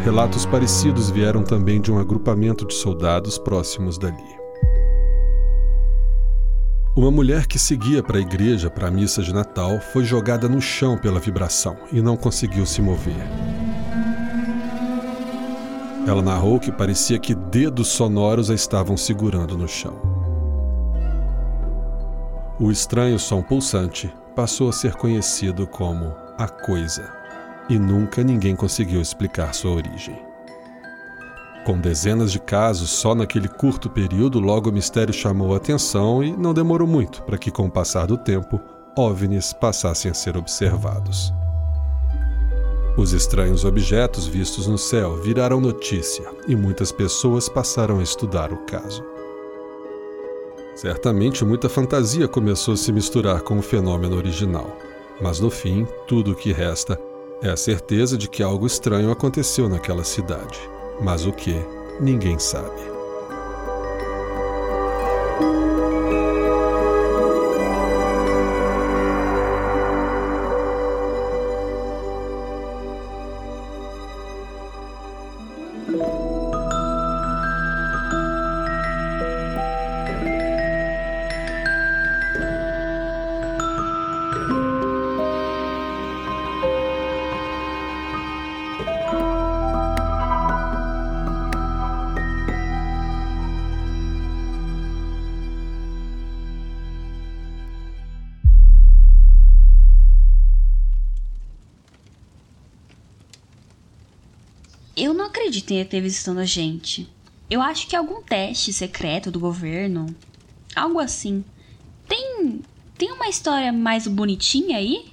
Relatos 0.03 0.45
parecidos 0.45 1.09
vieram 1.09 1.43
também 1.43 1.81
de 1.81 1.91
um 1.91 1.97
agrupamento 1.97 2.65
de 2.65 2.73
soldados 2.73 3.37
próximos 3.37 3.97
dali. 3.97 4.35
Uma 6.95 7.11
mulher 7.11 7.45
que 7.45 7.59
seguia 7.59 8.01
para 8.01 8.19
a 8.19 8.21
igreja 8.21 8.69
para 8.69 8.87
a 8.87 8.91
missa 8.91 9.21
de 9.21 9.33
Natal 9.33 9.81
foi 9.91 10.05
jogada 10.05 10.47
no 10.47 10.61
chão 10.61 10.97
pela 10.97 11.19
vibração 11.19 11.75
e 11.91 12.01
não 12.01 12.15
conseguiu 12.15 12.65
se 12.65 12.81
mover. 12.81 13.54
Ela 16.07 16.21
narrou 16.21 16.59
que 16.59 16.71
parecia 16.71 17.17
que 17.17 17.33
dedos 17.33 17.87
sonoros 17.87 18.51
a 18.51 18.53
estavam 18.53 18.95
segurando 18.95 19.57
no 19.57 19.67
chão. 19.67 19.99
O 22.59 22.71
estranho 22.71 23.17
som 23.17 23.41
pulsante 23.41 24.13
passou 24.35 24.69
a 24.69 24.73
ser 24.73 24.95
conhecido 24.95 25.65
como 25.65 26.13
a 26.37 26.47
Coisa, 26.47 27.11
e 27.67 27.79
nunca 27.79 28.23
ninguém 28.23 28.55
conseguiu 28.55 29.01
explicar 29.01 29.53
sua 29.53 29.71
origem. 29.71 30.17
Com 31.65 31.79
dezenas 31.79 32.31
de 32.31 32.39
casos 32.39 32.91
só 32.91 33.15
naquele 33.15 33.47
curto 33.47 33.89
período, 33.89 34.39
logo 34.39 34.69
o 34.69 34.73
mistério 34.73 35.13
chamou 35.13 35.53
a 35.53 35.57
atenção 35.57 36.23
e 36.23 36.37
não 36.37 36.53
demorou 36.53 36.87
muito 36.87 37.23
para 37.23 37.39
que, 37.39 37.49
com 37.49 37.65
o 37.65 37.71
passar 37.71 38.05
do 38.05 38.17
tempo, 38.17 38.61
OVNIs 38.95 39.51
passassem 39.51 40.11
a 40.11 40.13
ser 40.13 40.37
observados. 40.37 41.33
Os 42.97 43.11
estranhos 43.11 43.65
objetos 43.65 44.25
vistos 44.25 44.67
no 44.67 44.77
céu 44.77 45.17
viraram 45.17 45.59
notícia 45.59 46.23
e 46.47 46.55
muitas 46.55 46.93
pessoas 46.93 47.49
passaram 47.49 47.99
a 47.99 48.03
estudar 48.03 48.53
o 48.53 48.57
caso. 48.65 49.03
Certamente 50.77 51.43
muita 51.43 51.67
fantasia 51.67 52.25
começou 52.25 52.73
a 52.73 52.77
se 52.77 52.93
misturar 52.93 53.41
com 53.41 53.59
o 53.59 53.61
fenômeno 53.61 54.15
original, 54.15 54.77
mas 55.21 55.41
no 55.41 55.49
fim, 55.49 55.85
tudo 56.07 56.31
o 56.31 56.35
que 56.35 56.53
resta 56.53 56.97
é 57.41 57.49
a 57.49 57.57
certeza 57.57 58.17
de 58.17 58.29
que 58.29 58.41
algo 58.41 58.65
estranho 58.65 59.11
aconteceu 59.11 59.67
naquela 59.67 60.05
cidade. 60.05 60.57
Mas 61.01 61.25
o 61.25 61.33
que, 61.33 61.55
ninguém 61.99 62.39
sabe. 62.39 62.95
Eu 105.05 105.13
não 105.13 105.25
acredito 105.25 105.69
em 105.69 105.81
ET 105.81 105.91
visitando 105.91 106.39
a 106.39 106.45
gente. 106.45 107.07
Eu 107.47 107.61
acho 107.61 107.87
que 107.87 107.95
algum 107.95 108.23
teste 108.23 108.73
secreto 108.73 109.29
do 109.29 109.39
governo. 109.39 110.07
Algo 110.75 110.97
assim. 110.97 111.45
Tem. 112.07 112.59
Tem 112.97 113.11
uma 113.11 113.27
história 113.27 113.71
mais 113.71 114.07
bonitinha 114.07 114.77
aí? 114.77 115.05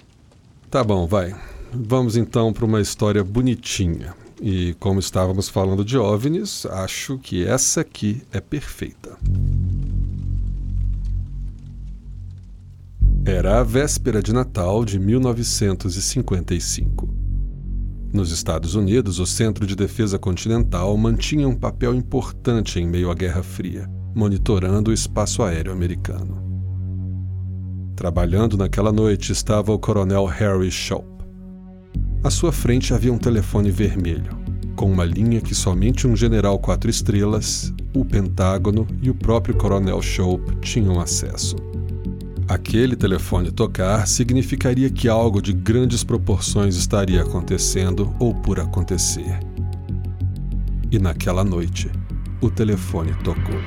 Tá 0.70 0.82
bom, 0.82 1.06
vai. 1.06 1.38
Vamos 1.70 2.16
então 2.16 2.54
para 2.54 2.64
uma 2.64 2.80
história 2.80 3.22
bonitinha. 3.22 4.14
E 4.40 4.74
como 4.80 4.98
estávamos 4.98 5.50
falando 5.50 5.84
de 5.84 5.98
OVNIs, 5.98 6.64
acho 6.64 7.18
que 7.18 7.46
essa 7.46 7.82
aqui 7.82 8.22
é 8.32 8.40
perfeita. 8.40 9.18
Era 13.26 13.60
a 13.60 13.62
véspera 13.62 14.22
de 14.22 14.32
Natal 14.32 14.86
de 14.86 14.98
1955. 14.98 17.11
Nos 18.12 18.30
Estados 18.30 18.74
Unidos, 18.74 19.18
o 19.18 19.24
Centro 19.24 19.66
de 19.66 19.74
Defesa 19.74 20.18
Continental 20.18 20.94
mantinha 20.98 21.48
um 21.48 21.54
papel 21.54 21.94
importante 21.94 22.78
em 22.78 22.86
meio 22.86 23.10
à 23.10 23.14
Guerra 23.14 23.42
Fria, 23.42 23.88
monitorando 24.14 24.90
o 24.90 24.92
espaço 24.94 25.42
aéreo 25.42 25.72
americano. 25.72 26.36
Trabalhando 27.96 28.54
naquela 28.58 28.92
noite 28.92 29.32
estava 29.32 29.72
o 29.72 29.78
coronel 29.78 30.26
Harry 30.26 30.70
Shoup. 30.70 31.06
À 32.22 32.28
sua 32.28 32.52
frente 32.52 32.92
havia 32.92 33.12
um 33.12 33.18
telefone 33.18 33.70
vermelho, 33.70 34.38
com 34.76 34.92
uma 34.92 35.06
linha 35.06 35.40
que 35.40 35.54
somente 35.54 36.06
um 36.06 36.14
general 36.14 36.58
quatro 36.58 36.90
estrelas, 36.90 37.72
o 37.96 38.04
Pentágono 38.04 38.86
e 39.00 39.08
o 39.08 39.14
próprio 39.14 39.56
coronel 39.56 40.02
Shoup 40.02 40.54
tinham 40.60 41.00
acesso. 41.00 41.56
Aquele 42.48 42.96
telefone 42.96 43.50
tocar 43.50 44.06
significaria 44.06 44.90
que 44.90 45.08
algo 45.08 45.40
de 45.40 45.52
grandes 45.52 46.04
proporções 46.04 46.76
estaria 46.76 47.22
acontecendo 47.22 48.14
ou 48.18 48.34
por 48.34 48.58
acontecer. 48.58 49.38
E 50.90 50.98
naquela 50.98 51.44
noite, 51.44 51.90
o 52.40 52.50
telefone 52.50 53.14
tocou. 53.22 53.60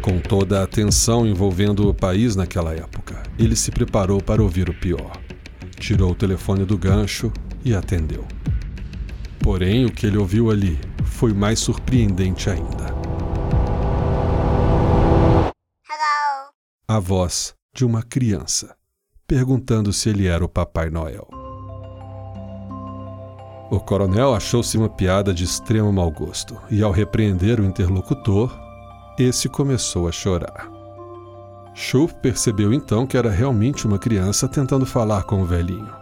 Com 0.00 0.18
toda 0.20 0.60
a 0.60 0.62
atenção 0.62 1.26
envolvendo 1.26 1.88
o 1.88 1.92
país 1.92 2.34
naquela 2.34 2.72
época, 2.72 3.22
ele 3.38 3.54
se 3.54 3.70
preparou 3.70 4.22
para 4.22 4.42
ouvir 4.42 4.70
o 4.70 4.74
pior. 4.74 5.12
Tirou 5.78 6.12
o 6.12 6.14
telefone 6.14 6.64
do 6.64 6.78
gancho 6.78 7.30
e 7.64 7.74
atendeu. 7.74 8.24
Porém, 9.40 9.84
o 9.84 9.92
que 9.92 10.06
ele 10.06 10.16
ouviu 10.16 10.50
ali 10.50 10.78
foi 11.04 11.34
mais 11.34 11.58
surpreendente 11.58 12.48
ainda. 12.48 12.87
A 16.90 16.98
voz 16.98 17.54
de 17.74 17.84
uma 17.84 18.02
criança, 18.02 18.74
perguntando 19.26 19.92
se 19.92 20.08
ele 20.08 20.26
era 20.26 20.42
o 20.42 20.48
Papai 20.48 20.88
Noel. 20.88 21.28
O 23.70 23.78
coronel 23.78 24.34
achou-se 24.34 24.78
uma 24.78 24.88
piada 24.88 25.34
de 25.34 25.44
extremo 25.44 25.92
mau 25.92 26.10
gosto 26.10 26.58
e, 26.70 26.82
ao 26.82 26.90
repreender 26.90 27.60
o 27.60 27.64
interlocutor, 27.66 28.58
esse 29.18 29.50
começou 29.50 30.08
a 30.08 30.12
chorar. 30.12 30.70
Schultz 31.74 32.16
percebeu 32.22 32.72
então 32.72 33.06
que 33.06 33.18
era 33.18 33.28
realmente 33.28 33.86
uma 33.86 33.98
criança 33.98 34.48
tentando 34.48 34.86
falar 34.86 35.24
com 35.24 35.42
o 35.42 35.44
velhinho. 35.44 35.92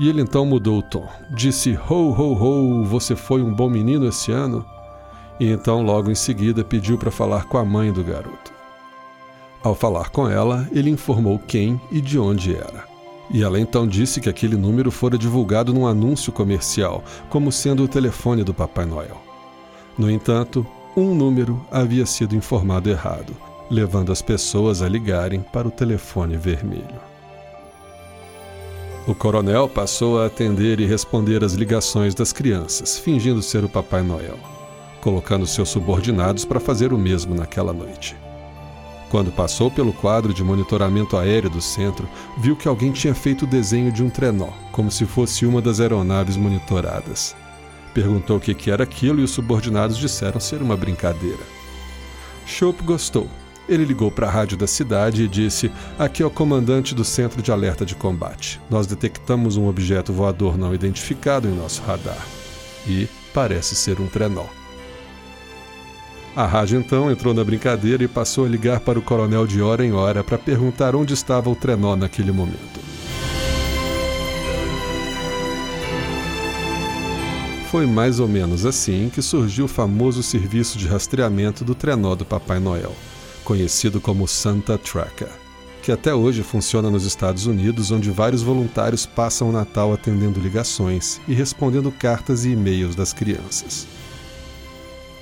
E 0.00 0.08
ele 0.08 0.20
então 0.20 0.44
mudou 0.44 0.80
o 0.80 0.82
tom. 0.82 1.08
Disse: 1.36 1.78
Ho, 1.88 2.10
ho, 2.10 2.32
ho, 2.34 2.84
você 2.84 3.14
foi 3.14 3.40
um 3.40 3.54
bom 3.54 3.70
menino 3.70 4.08
esse 4.08 4.32
ano? 4.32 4.66
E 5.38 5.48
então, 5.48 5.80
logo 5.80 6.10
em 6.10 6.16
seguida, 6.16 6.64
pediu 6.64 6.98
para 6.98 7.12
falar 7.12 7.44
com 7.44 7.56
a 7.56 7.64
mãe 7.64 7.92
do 7.92 8.02
garoto. 8.02 8.53
Ao 9.64 9.74
falar 9.74 10.10
com 10.10 10.28
ela, 10.28 10.68
ele 10.72 10.90
informou 10.90 11.38
quem 11.38 11.80
e 11.90 11.98
de 11.98 12.18
onde 12.18 12.54
era. 12.54 12.84
E 13.30 13.42
ela 13.42 13.58
então 13.58 13.86
disse 13.86 14.20
que 14.20 14.28
aquele 14.28 14.58
número 14.58 14.90
fora 14.90 15.16
divulgado 15.16 15.72
num 15.72 15.86
anúncio 15.86 16.30
comercial, 16.30 17.02
como 17.30 17.50
sendo 17.50 17.82
o 17.82 17.88
telefone 17.88 18.44
do 18.44 18.52
Papai 18.52 18.84
Noel. 18.84 19.16
No 19.96 20.10
entanto, 20.10 20.66
um 20.94 21.14
número 21.14 21.64
havia 21.70 22.04
sido 22.04 22.36
informado 22.36 22.90
errado, 22.90 23.34
levando 23.70 24.12
as 24.12 24.20
pessoas 24.20 24.82
a 24.82 24.88
ligarem 24.88 25.40
para 25.40 25.66
o 25.66 25.70
telefone 25.70 26.36
vermelho. 26.36 27.00
O 29.06 29.14
coronel 29.14 29.66
passou 29.66 30.20
a 30.20 30.26
atender 30.26 30.78
e 30.78 30.84
responder 30.84 31.42
às 31.42 31.54
ligações 31.54 32.14
das 32.14 32.34
crianças, 32.34 32.98
fingindo 32.98 33.40
ser 33.40 33.64
o 33.64 33.68
Papai 33.68 34.02
Noel, 34.02 34.38
colocando 35.00 35.46
seus 35.46 35.70
subordinados 35.70 36.44
para 36.44 36.60
fazer 36.60 36.92
o 36.92 36.98
mesmo 36.98 37.34
naquela 37.34 37.72
noite. 37.72 38.14
Quando 39.14 39.30
passou 39.30 39.70
pelo 39.70 39.92
quadro 39.92 40.34
de 40.34 40.42
monitoramento 40.42 41.16
aéreo 41.16 41.48
do 41.48 41.60
centro, 41.60 42.08
viu 42.36 42.56
que 42.56 42.66
alguém 42.66 42.90
tinha 42.90 43.14
feito 43.14 43.44
o 43.44 43.46
desenho 43.46 43.92
de 43.92 44.02
um 44.02 44.10
trenó, 44.10 44.48
como 44.72 44.90
se 44.90 45.06
fosse 45.06 45.46
uma 45.46 45.62
das 45.62 45.78
aeronaves 45.78 46.36
monitoradas. 46.36 47.36
Perguntou 47.94 48.38
o 48.38 48.40
que 48.40 48.68
era 48.72 48.82
aquilo 48.82 49.20
e 49.20 49.22
os 49.22 49.30
subordinados 49.30 49.98
disseram 49.98 50.40
ser 50.40 50.60
uma 50.60 50.76
brincadeira. 50.76 51.44
Shope 52.44 52.82
gostou. 52.82 53.28
Ele 53.68 53.84
ligou 53.84 54.10
para 54.10 54.26
a 54.26 54.30
rádio 54.30 54.56
da 54.58 54.66
cidade 54.66 55.22
e 55.22 55.28
disse: 55.28 55.70
Aqui 55.96 56.20
é 56.20 56.26
o 56.26 56.30
comandante 56.30 56.92
do 56.92 57.04
centro 57.04 57.40
de 57.40 57.52
alerta 57.52 57.86
de 57.86 57.94
combate. 57.94 58.60
Nós 58.68 58.84
detectamos 58.84 59.56
um 59.56 59.68
objeto 59.68 60.12
voador 60.12 60.58
não 60.58 60.74
identificado 60.74 61.46
em 61.46 61.54
nosso 61.54 61.82
radar. 61.82 62.26
E 62.84 63.06
parece 63.32 63.76
ser 63.76 64.00
um 64.00 64.08
trenó. 64.08 64.46
A 66.36 66.46
rádio 66.46 66.80
então 66.80 67.12
entrou 67.12 67.32
na 67.32 67.44
brincadeira 67.44 68.02
e 68.02 68.08
passou 68.08 68.44
a 68.44 68.48
ligar 68.48 68.80
para 68.80 68.98
o 68.98 69.02
coronel 69.02 69.46
de 69.46 69.62
hora 69.62 69.86
em 69.86 69.92
hora 69.92 70.24
para 70.24 70.36
perguntar 70.36 70.96
onde 70.96 71.14
estava 71.14 71.48
o 71.48 71.54
trenó 71.54 71.94
naquele 71.94 72.32
momento. 72.32 72.82
Foi 77.70 77.86
mais 77.86 78.18
ou 78.18 78.26
menos 78.26 78.66
assim 78.66 79.08
que 79.14 79.22
surgiu 79.22 79.66
o 79.66 79.68
famoso 79.68 80.24
serviço 80.24 80.76
de 80.76 80.88
rastreamento 80.88 81.64
do 81.64 81.74
trenó 81.74 82.16
do 82.16 82.24
Papai 82.24 82.58
Noel, 82.58 82.94
conhecido 83.44 84.00
como 84.00 84.26
Santa 84.26 84.76
Tracker, 84.76 85.30
que 85.82 85.92
até 85.92 86.12
hoje 86.12 86.42
funciona 86.42 86.90
nos 86.90 87.04
Estados 87.04 87.46
Unidos, 87.46 87.92
onde 87.92 88.10
vários 88.10 88.42
voluntários 88.42 89.06
passam 89.06 89.50
o 89.50 89.52
Natal 89.52 89.92
atendendo 89.92 90.40
ligações 90.40 91.20
e 91.28 91.34
respondendo 91.34 91.92
cartas 91.92 92.44
e 92.44 92.50
e-mails 92.50 92.96
das 92.96 93.12
crianças 93.12 93.86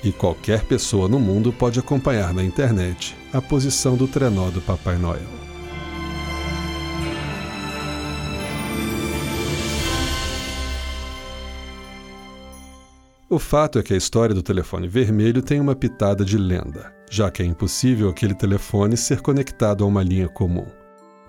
e 0.03 0.11
qualquer 0.11 0.65
pessoa 0.65 1.07
no 1.07 1.19
mundo 1.19 1.53
pode 1.53 1.79
acompanhar 1.79 2.33
na 2.33 2.43
internet 2.43 3.15
a 3.31 3.41
posição 3.41 3.95
do 3.95 4.07
trenó 4.07 4.49
do 4.49 4.61
Papai 4.61 4.97
Noel. 4.97 5.43
O 13.29 13.39
fato 13.39 13.79
é 13.79 13.81
que 13.81 13.95
a 13.95 13.97
história 13.97 14.35
do 14.35 14.43
telefone 14.43 14.87
vermelho 14.87 15.41
tem 15.41 15.59
uma 15.59 15.75
pitada 15.75 16.23
de 16.23 16.37
lenda, 16.37 16.93
já 17.09 17.31
que 17.31 17.41
é 17.41 17.45
impossível 17.45 18.09
aquele 18.09 18.35
telefone 18.35 18.95
ser 18.95 19.21
conectado 19.21 19.83
a 19.83 19.87
uma 19.87 20.03
linha 20.03 20.27
comum. 20.27 20.67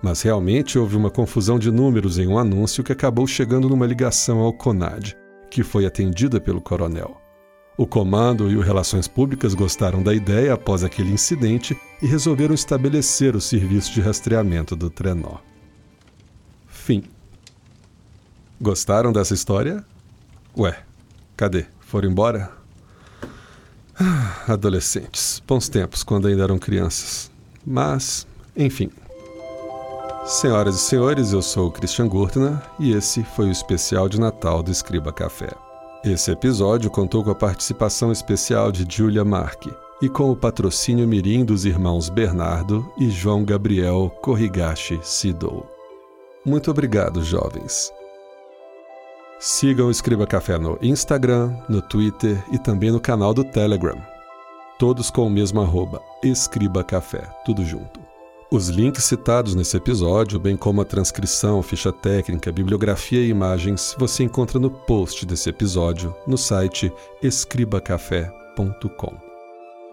Mas 0.03 0.21
realmente 0.21 0.77
houve 0.77 0.95
uma 0.95 1.09
confusão 1.09 1.57
de 1.57 1.71
números 1.71 2.19
em 2.19 2.27
um 2.27 2.37
anúncio 2.37 2.83
que 2.83 2.91
acabou 2.91 3.25
chegando 3.25 3.67
numa 3.67 3.87
ligação 3.87 4.37
ao 4.37 4.53
CONAD, 4.53 5.17
que 5.49 5.63
foi 5.63 5.87
atendida 5.87 6.39
pelo 6.39 6.61
coronel. 6.61 7.24
O 7.77 7.85
comando 7.85 8.49
e 8.49 8.55
o 8.55 8.61
Relações 8.61 9.05
Públicas 9.05 9.53
gostaram 9.53 10.01
da 10.01 10.13
ideia 10.13 10.53
após 10.53 10.83
aquele 10.83 11.11
incidente 11.11 11.77
e 12.01 12.07
resolveram 12.07 12.55
estabelecer 12.55 13.35
o 13.35 13.41
serviço 13.41 13.91
de 13.93 13.99
rastreamento 13.99 14.75
do 14.75 14.89
trenó. 14.89 15.39
Fim. 16.67 17.03
Gostaram 18.61 19.11
dessa 19.11 19.33
história? 19.33 19.83
Ué, 20.57 20.79
cadê? 21.35 21.65
Foram 21.81 22.09
embora? 22.09 22.49
Ah, 23.99 24.53
adolescentes, 24.53 25.41
bons 25.45 25.67
tempos 25.67 26.01
quando 26.01 26.29
ainda 26.29 26.43
eram 26.43 26.57
crianças. 26.57 27.29
Mas, 27.65 28.25
enfim. 28.55 28.89
Senhoras 30.25 30.75
e 30.75 30.79
senhores, 30.79 31.33
eu 31.33 31.41
sou 31.41 31.67
o 31.67 31.71
Christian 31.71 32.07
Gurtner 32.07 32.61
e 32.79 32.93
esse 32.93 33.23
foi 33.23 33.47
o 33.47 33.51
especial 33.51 34.07
de 34.07 34.19
Natal 34.19 34.63
do 34.63 34.71
Escriba 34.71 35.11
Café. 35.11 35.49
Esse 36.05 36.29
episódio 36.29 36.91
contou 36.91 37.23
com 37.23 37.31
a 37.31 37.35
participação 37.35 38.11
especial 38.11 38.71
de 38.71 38.85
Julia 38.87 39.25
Marque 39.25 39.73
e 39.99 40.07
com 40.07 40.29
o 40.29 40.35
patrocínio 40.35 41.07
mirim 41.07 41.43
dos 41.43 41.65
irmãos 41.65 42.09
Bernardo 42.09 42.87
e 42.95 43.09
João 43.09 43.43
Gabriel 43.43 44.11
Corrigashi 44.21 44.99
Sidou. 45.01 45.65
Muito 46.45 46.69
obrigado, 46.69 47.23
jovens. 47.23 47.91
Sigam 49.39 49.87
o 49.87 49.91
Escriba 49.91 50.27
Café 50.27 50.59
no 50.59 50.77
Instagram, 50.79 51.57
no 51.67 51.81
Twitter 51.81 52.37
e 52.51 52.59
também 52.59 52.91
no 52.91 52.99
canal 52.99 53.33
do 53.33 53.43
Telegram. 53.43 53.97
Todos 54.77 55.09
com 55.09 55.25
o 55.25 55.29
mesmo 55.29 55.59
arroba, 55.59 55.99
Escriba 56.23 56.83
Café, 56.83 57.27
tudo 57.43 57.65
junto. 57.65 57.99
Os 58.51 58.69
links 58.69 59.05
citados 59.05 59.55
nesse 59.55 59.75
episódio, 59.75 60.39
bem 60.39 60.55
como 60.55 60.79
a 60.79 60.85
transcrição, 60.85 61.63
ficha 61.63 61.91
técnica, 61.91 62.51
bibliografia 62.51 63.19
e 63.19 63.29
imagens, 63.29 63.95
você 63.97 64.23
encontra 64.23 64.59
no 64.59 64.69
post 64.69 65.25
desse 65.25 65.49
episódio 65.49 66.15
no 66.27 66.37
site 66.37 66.93
escribacafé.com. 67.23 69.17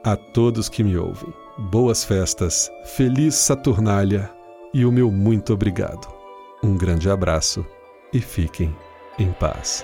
A 0.04 0.16
todos 0.16 0.68
que 0.68 0.84
me 0.84 0.96
ouvem, 0.98 1.32
boas 1.70 2.04
festas, 2.04 2.70
feliz 2.84 3.34
Saturnália 3.36 4.30
e 4.74 4.84
o 4.84 4.92
meu 4.92 5.10
muito 5.10 5.54
obrigado. 5.54 6.06
Um 6.62 6.76
grande 6.76 7.08
abraço 7.08 7.64
e 8.12 8.20
fiquem 8.20 8.76
em 9.18 9.32
paz. 9.32 9.82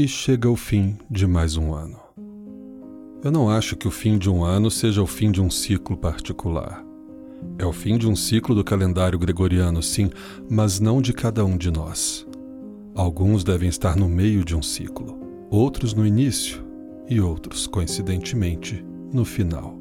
E 0.00 0.06
chega 0.06 0.48
o 0.48 0.54
fim 0.54 0.96
de 1.10 1.26
mais 1.26 1.56
um 1.56 1.74
ano. 1.74 1.98
Eu 3.24 3.32
não 3.32 3.50
acho 3.50 3.74
que 3.74 3.88
o 3.88 3.90
fim 3.90 4.16
de 4.16 4.30
um 4.30 4.44
ano 4.44 4.70
seja 4.70 5.02
o 5.02 5.06
fim 5.08 5.28
de 5.28 5.42
um 5.42 5.50
ciclo 5.50 5.96
particular. 5.96 6.84
É 7.58 7.66
o 7.66 7.72
fim 7.72 7.98
de 7.98 8.08
um 8.08 8.14
ciclo 8.14 8.54
do 8.54 8.62
calendário 8.62 9.18
gregoriano, 9.18 9.82
sim, 9.82 10.08
mas 10.48 10.78
não 10.78 11.02
de 11.02 11.12
cada 11.12 11.44
um 11.44 11.56
de 11.56 11.68
nós. 11.72 12.24
Alguns 12.94 13.42
devem 13.42 13.68
estar 13.68 13.96
no 13.96 14.08
meio 14.08 14.44
de 14.44 14.54
um 14.54 14.62
ciclo. 14.62 15.18
outros 15.50 15.92
no 15.94 16.06
início 16.06 16.64
e 17.08 17.20
outros, 17.20 17.66
coincidentemente, 17.66 18.86
no 19.12 19.24
final. 19.24 19.76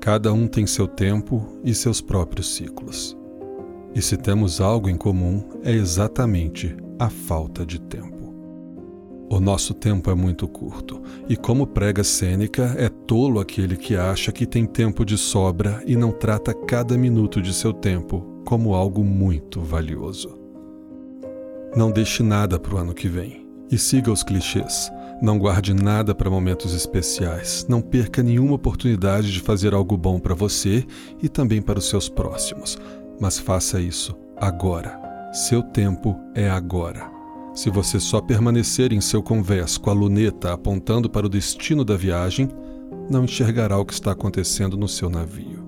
Cada 0.00 0.32
um 0.32 0.48
tem 0.48 0.66
seu 0.66 0.88
tempo 0.88 1.60
e 1.62 1.72
seus 1.72 2.00
próprios 2.00 2.52
ciclos. 2.52 3.16
E 3.94 4.02
se 4.02 4.16
temos 4.16 4.60
algo 4.60 4.88
em 4.88 4.96
comum, 4.96 5.44
é 5.62 5.70
exatamente 5.70 6.76
a 6.98 7.08
falta 7.08 7.64
de 7.64 7.80
tempo. 7.80 8.16
O 9.28 9.40
nosso 9.40 9.74
tempo 9.74 10.10
é 10.10 10.14
muito 10.14 10.46
curto, 10.46 11.02
e 11.28 11.36
como 11.36 11.66
prega 11.66 12.04
Sêneca, 12.04 12.74
é 12.78 12.88
tolo 12.88 13.40
aquele 13.40 13.76
que 13.76 13.96
acha 13.96 14.30
que 14.30 14.46
tem 14.46 14.64
tempo 14.64 15.04
de 15.04 15.18
sobra 15.18 15.82
e 15.84 15.96
não 15.96 16.12
trata 16.12 16.54
cada 16.54 16.96
minuto 16.96 17.42
de 17.42 17.52
seu 17.52 17.72
tempo 17.72 18.42
como 18.44 18.74
algo 18.74 19.02
muito 19.02 19.60
valioso. 19.60 20.38
Não 21.74 21.90
deixe 21.90 22.22
nada 22.22 22.58
para 22.58 22.74
o 22.76 22.78
ano 22.78 22.94
que 22.94 23.08
vem 23.08 23.44
e 23.70 23.76
siga 23.76 24.12
os 24.12 24.22
clichês. 24.22 24.90
Não 25.20 25.38
guarde 25.38 25.74
nada 25.74 26.14
para 26.14 26.30
momentos 26.30 26.72
especiais. 26.72 27.66
Não 27.68 27.80
perca 27.80 28.22
nenhuma 28.22 28.54
oportunidade 28.54 29.32
de 29.32 29.40
fazer 29.40 29.74
algo 29.74 29.96
bom 29.96 30.20
para 30.20 30.34
você 30.34 30.84
e 31.22 31.28
também 31.28 31.60
para 31.60 31.78
os 31.78 31.88
seus 31.88 32.08
próximos. 32.08 32.78
Mas 33.18 33.38
faça 33.38 33.80
isso 33.80 34.14
agora. 34.36 35.05
Seu 35.36 35.62
tempo 35.62 36.18
é 36.34 36.48
agora. 36.48 37.12
Se 37.52 37.68
você 37.68 38.00
só 38.00 38.22
permanecer 38.22 38.90
em 38.90 39.02
seu 39.02 39.22
convés 39.22 39.76
com 39.76 39.90
a 39.90 39.92
luneta 39.92 40.50
apontando 40.50 41.10
para 41.10 41.26
o 41.26 41.28
destino 41.28 41.84
da 41.84 41.94
viagem, 41.94 42.48
não 43.10 43.24
enxergará 43.24 43.76
o 43.76 43.84
que 43.84 43.92
está 43.92 44.12
acontecendo 44.12 44.78
no 44.78 44.88
seu 44.88 45.10
navio. 45.10 45.62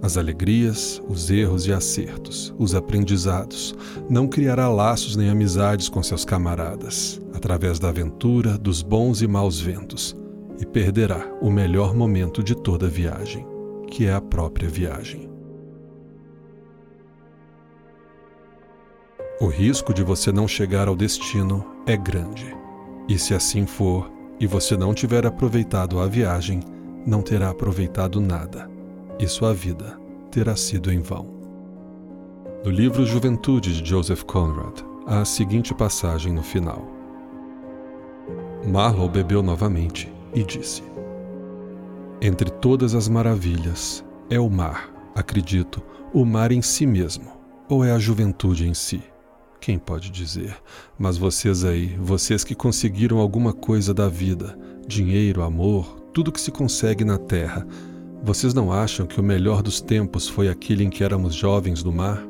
As 0.00 0.16
alegrias, 0.16 1.02
os 1.08 1.32
erros 1.32 1.66
e 1.66 1.72
acertos, 1.72 2.54
os 2.60 2.72
aprendizados. 2.72 3.74
Não 4.08 4.28
criará 4.28 4.68
laços 4.68 5.16
nem 5.16 5.28
amizades 5.28 5.88
com 5.88 6.00
seus 6.00 6.24
camaradas, 6.24 7.20
através 7.34 7.80
da 7.80 7.88
aventura, 7.88 8.56
dos 8.56 8.82
bons 8.82 9.20
e 9.20 9.26
maus 9.26 9.58
ventos, 9.58 10.16
e 10.60 10.64
perderá 10.64 11.28
o 11.42 11.50
melhor 11.50 11.92
momento 11.92 12.40
de 12.40 12.54
toda 12.54 12.86
viagem, 12.86 13.44
que 13.88 14.06
é 14.06 14.14
a 14.14 14.20
própria 14.20 14.68
viagem. 14.68 15.29
O 19.42 19.46
risco 19.46 19.94
de 19.94 20.02
você 20.02 20.30
não 20.30 20.46
chegar 20.46 20.86
ao 20.86 20.94
destino 20.94 21.64
é 21.86 21.96
grande. 21.96 22.54
E 23.08 23.18
se 23.18 23.32
assim 23.32 23.64
for, 23.64 24.12
e 24.38 24.46
você 24.46 24.76
não 24.76 24.92
tiver 24.92 25.24
aproveitado 25.24 25.98
a 25.98 26.06
viagem, 26.06 26.60
não 27.06 27.22
terá 27.22 27.48
aproveitado 27.48 28.20
nada, 28.20 28.70
e 29.18 29.26
sua 29.26 29.54
vida 29.54 29.98
terá 30.30 30.54
sido 30.54 30.92
em 30.92 31.00
vão. 31.00 31.26
No 32.62 32.70
livro 32.70 33.06
Juventude 33.06 33.80
de 33.80 33.88
Joseph 33.88 34.24
Conrad, 34.24 34.82
há 35.06 35.22
a 35.22 35.24
seguinte 35.24 35.72
passagem 35.72 36.34
no 36.34 36.42
final. 36.42 36.86
Marlowe 38.66 39.08
bebeu 39.08 39.42
novamente 39.42 40.12
e 40.34 40.42
disse: 40.42 40.82
Entre 42.20 42.50
todas 42.50 42.94
as 42.94 43.08
maravilhas, 43.08 44.04
é 44.28 44.38
o 44.38 44.50
mar, 44.50 44.90
acredito, 45.14 45.82
o 46.12 46.26
mar 46.26 46.52
em 46.52 46.60
si 46.60 46.84
mesmo, 46.84 47.32
ou 47.70 47.82
é 47.82 47.90
a 47.90 47.98
juventude 47.98 48.68
em 48.68 48.74
si? 48.74 49.02
Quem 49.60 49.78
pode 49.78 50.10
dizer? 50.10 50.56
Mas 50.98 51.18
vocês 51.18 51.64
aí, 51.64 51.94
vocês 51.98 52.42
que 52.42 52.54
conseguiram 52.54 53.18
alguma 53.18 53.52
coisa 53.52 53.92
da 53.92 54.08
vida, 54.08 54.58
dinheiro, 54.88 55.42
amor, 55.42 56.00
tudo 56.14 56.32
que 56.32 56.40
se 56.40 56.50
consegue 56.50 57.04
na 57.04 57.18
terra, 57.18 57.66
vocês 58.22 58.54
não 58.54 58.72
acham 58.72 59.06
que 59.06 59.20
o 59.20 59.22
melhor 59.22 59.62
dos 59.62 59.80
tempos 59.82 60.26
foi 60.26 60.48
aquele 60.48 60.84
em 60.84 60.88
que 60.88 61.04
éramos 61.04 61.34
jovens 61.34 61.84
no 61.84 61.92
mar? 61.92 62.26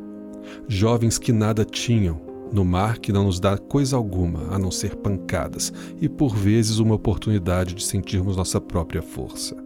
Jovens 0.66 1.18
que 1.18 1.32
nada 1.32 1.64
tinham, 1.64 2.20
no 2.52 2.64
mar 2.64 2.98
que 2.98 3.12
não 3.12 3.24
nos 3.24 3.38
dá 3.38 3.56
coisa 3.56 3.96
alguma 3.96 4.52
a 4.52 4.58
não 4.58 4.72
ser 4.72 4.96
pancadas 4.96 5.72
e 6.00 6.08
por 6.08 6.34
vezes 6.34 6.78
uma 6.78 6.96
oportunidade 6.96 7.74
de 7.74 7.84
sentirmos 7.84 8.36
nossa 8.36 8.60
própria 8.60 9.02
força. 9.02 9.56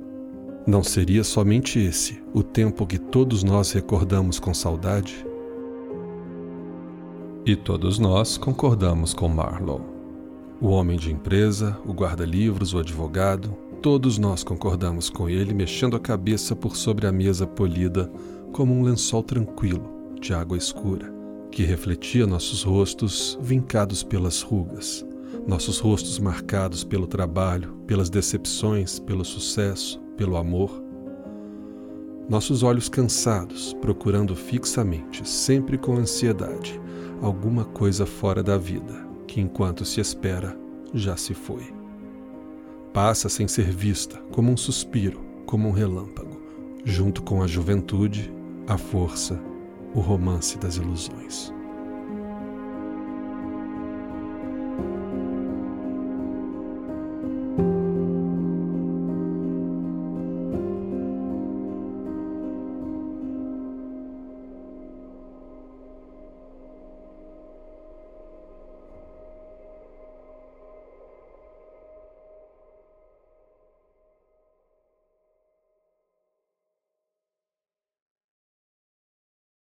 Não 0.66 0.83
seria 0.83 1.24
somente 1.24 1.79
esse 1.79 2.22
o 2.35 2.42
tempo 2.42 2.87
que 2.87 2.98
todos 2.98 3.42
nós 3.42 3.72
recordamos 3.72 4.38
com 4.38 4.53
saudade? 4.53 5.27
E 7.46 7.54
todos 7.54 7.98
nós 7.98 8.38
concordamos 8.38 9.12
com 9.12 9.28
Marlowe. 9.28 9.85
O 10.62 10.68
homem 10.68 10.96
de 10.96 11.12
empresa, 11.12 11.78
o 11.85 11.92
guarda-livros, 11.92 12.72
o 12.72 12.78
advogado, 12.78 13.54
todos 13.83 14.16
nós 14.16 14.42
concordamos 14.42 15.11
com 15.11 15.28
ele, 15.28 15.52
mexendo 15.52 15.94
a 15.94 16.00
cabeça 16.00 16.57
por 16.57 16.74
sobre 16.74 17.07
a 17.07 17.12
mesa 17.12 17.46
polida 17.46 18.11
como 18.50 18.72
um 18.72 18.83
lençol 18.83 19.22
tranquilo 19.22 20.14
de 20.18 20.33
água 20.33 20.57
escura, 20.57 21.12
que 21.50 21.64
refletia 21.64 22.26
nossos 22.26 22.62
rostos 22.62 23.38
vincados 23.42 24.02
pelas 24.02 24.40
rugas, 24.40 25.04
nossos 25.46 25.78
rostos 25.78 26.18
marcados 26.18 26.83
pelo 26.83 27.07
trabalho, 27.07 27.74
pelas 27.87 28.09
decepções, 28.09 28.98
pelo 28.98 29.22
sucesso, 29.22 30.00
pelo 30.16 30.38
amor. 30.38 30.83
Nossos 32.26 32.62
olhos 32.62 32.88
cansados, 32.88 33.74
procurando 33.83 34.35
fixamente, 34.35 35.28
sempre 35.28 35.76
com 35.76 35.98
ansiedade, 35.98 36.80
alguma 37.22 37.64
coisa 37.64 38.07
fora 38.07 38.42
da 38.42 38.57
vida, 38.57 39.07
que 39.27 39.40
enquanto 39.40 39.85
se 39.85 40.00
espera, 40.00 40.57
já 40.92 41.16
se 41.16 41.35
foi. 41.35 41.72
Passa 42.92 43.29
sem 43.29 43.48
ser 43.48 43.70
vista, 43.70 44.18
como 44.31 44.50
um 44.50 44.57
suspiro, 44.57 45.20
como 45.46 45.68
um 45.68 45.72
relâmpago, 45.72 46.40
junto 46.85 47.22
com 47.22 47.42
a 47.42 47.46
juventude, 47.46 48.33
a 48.66 48.79
força, 48.79 49.40
o 49.94 50.00
romance 50.00 50.59
das 50.59 50.77
ilusões. 50.77 51.53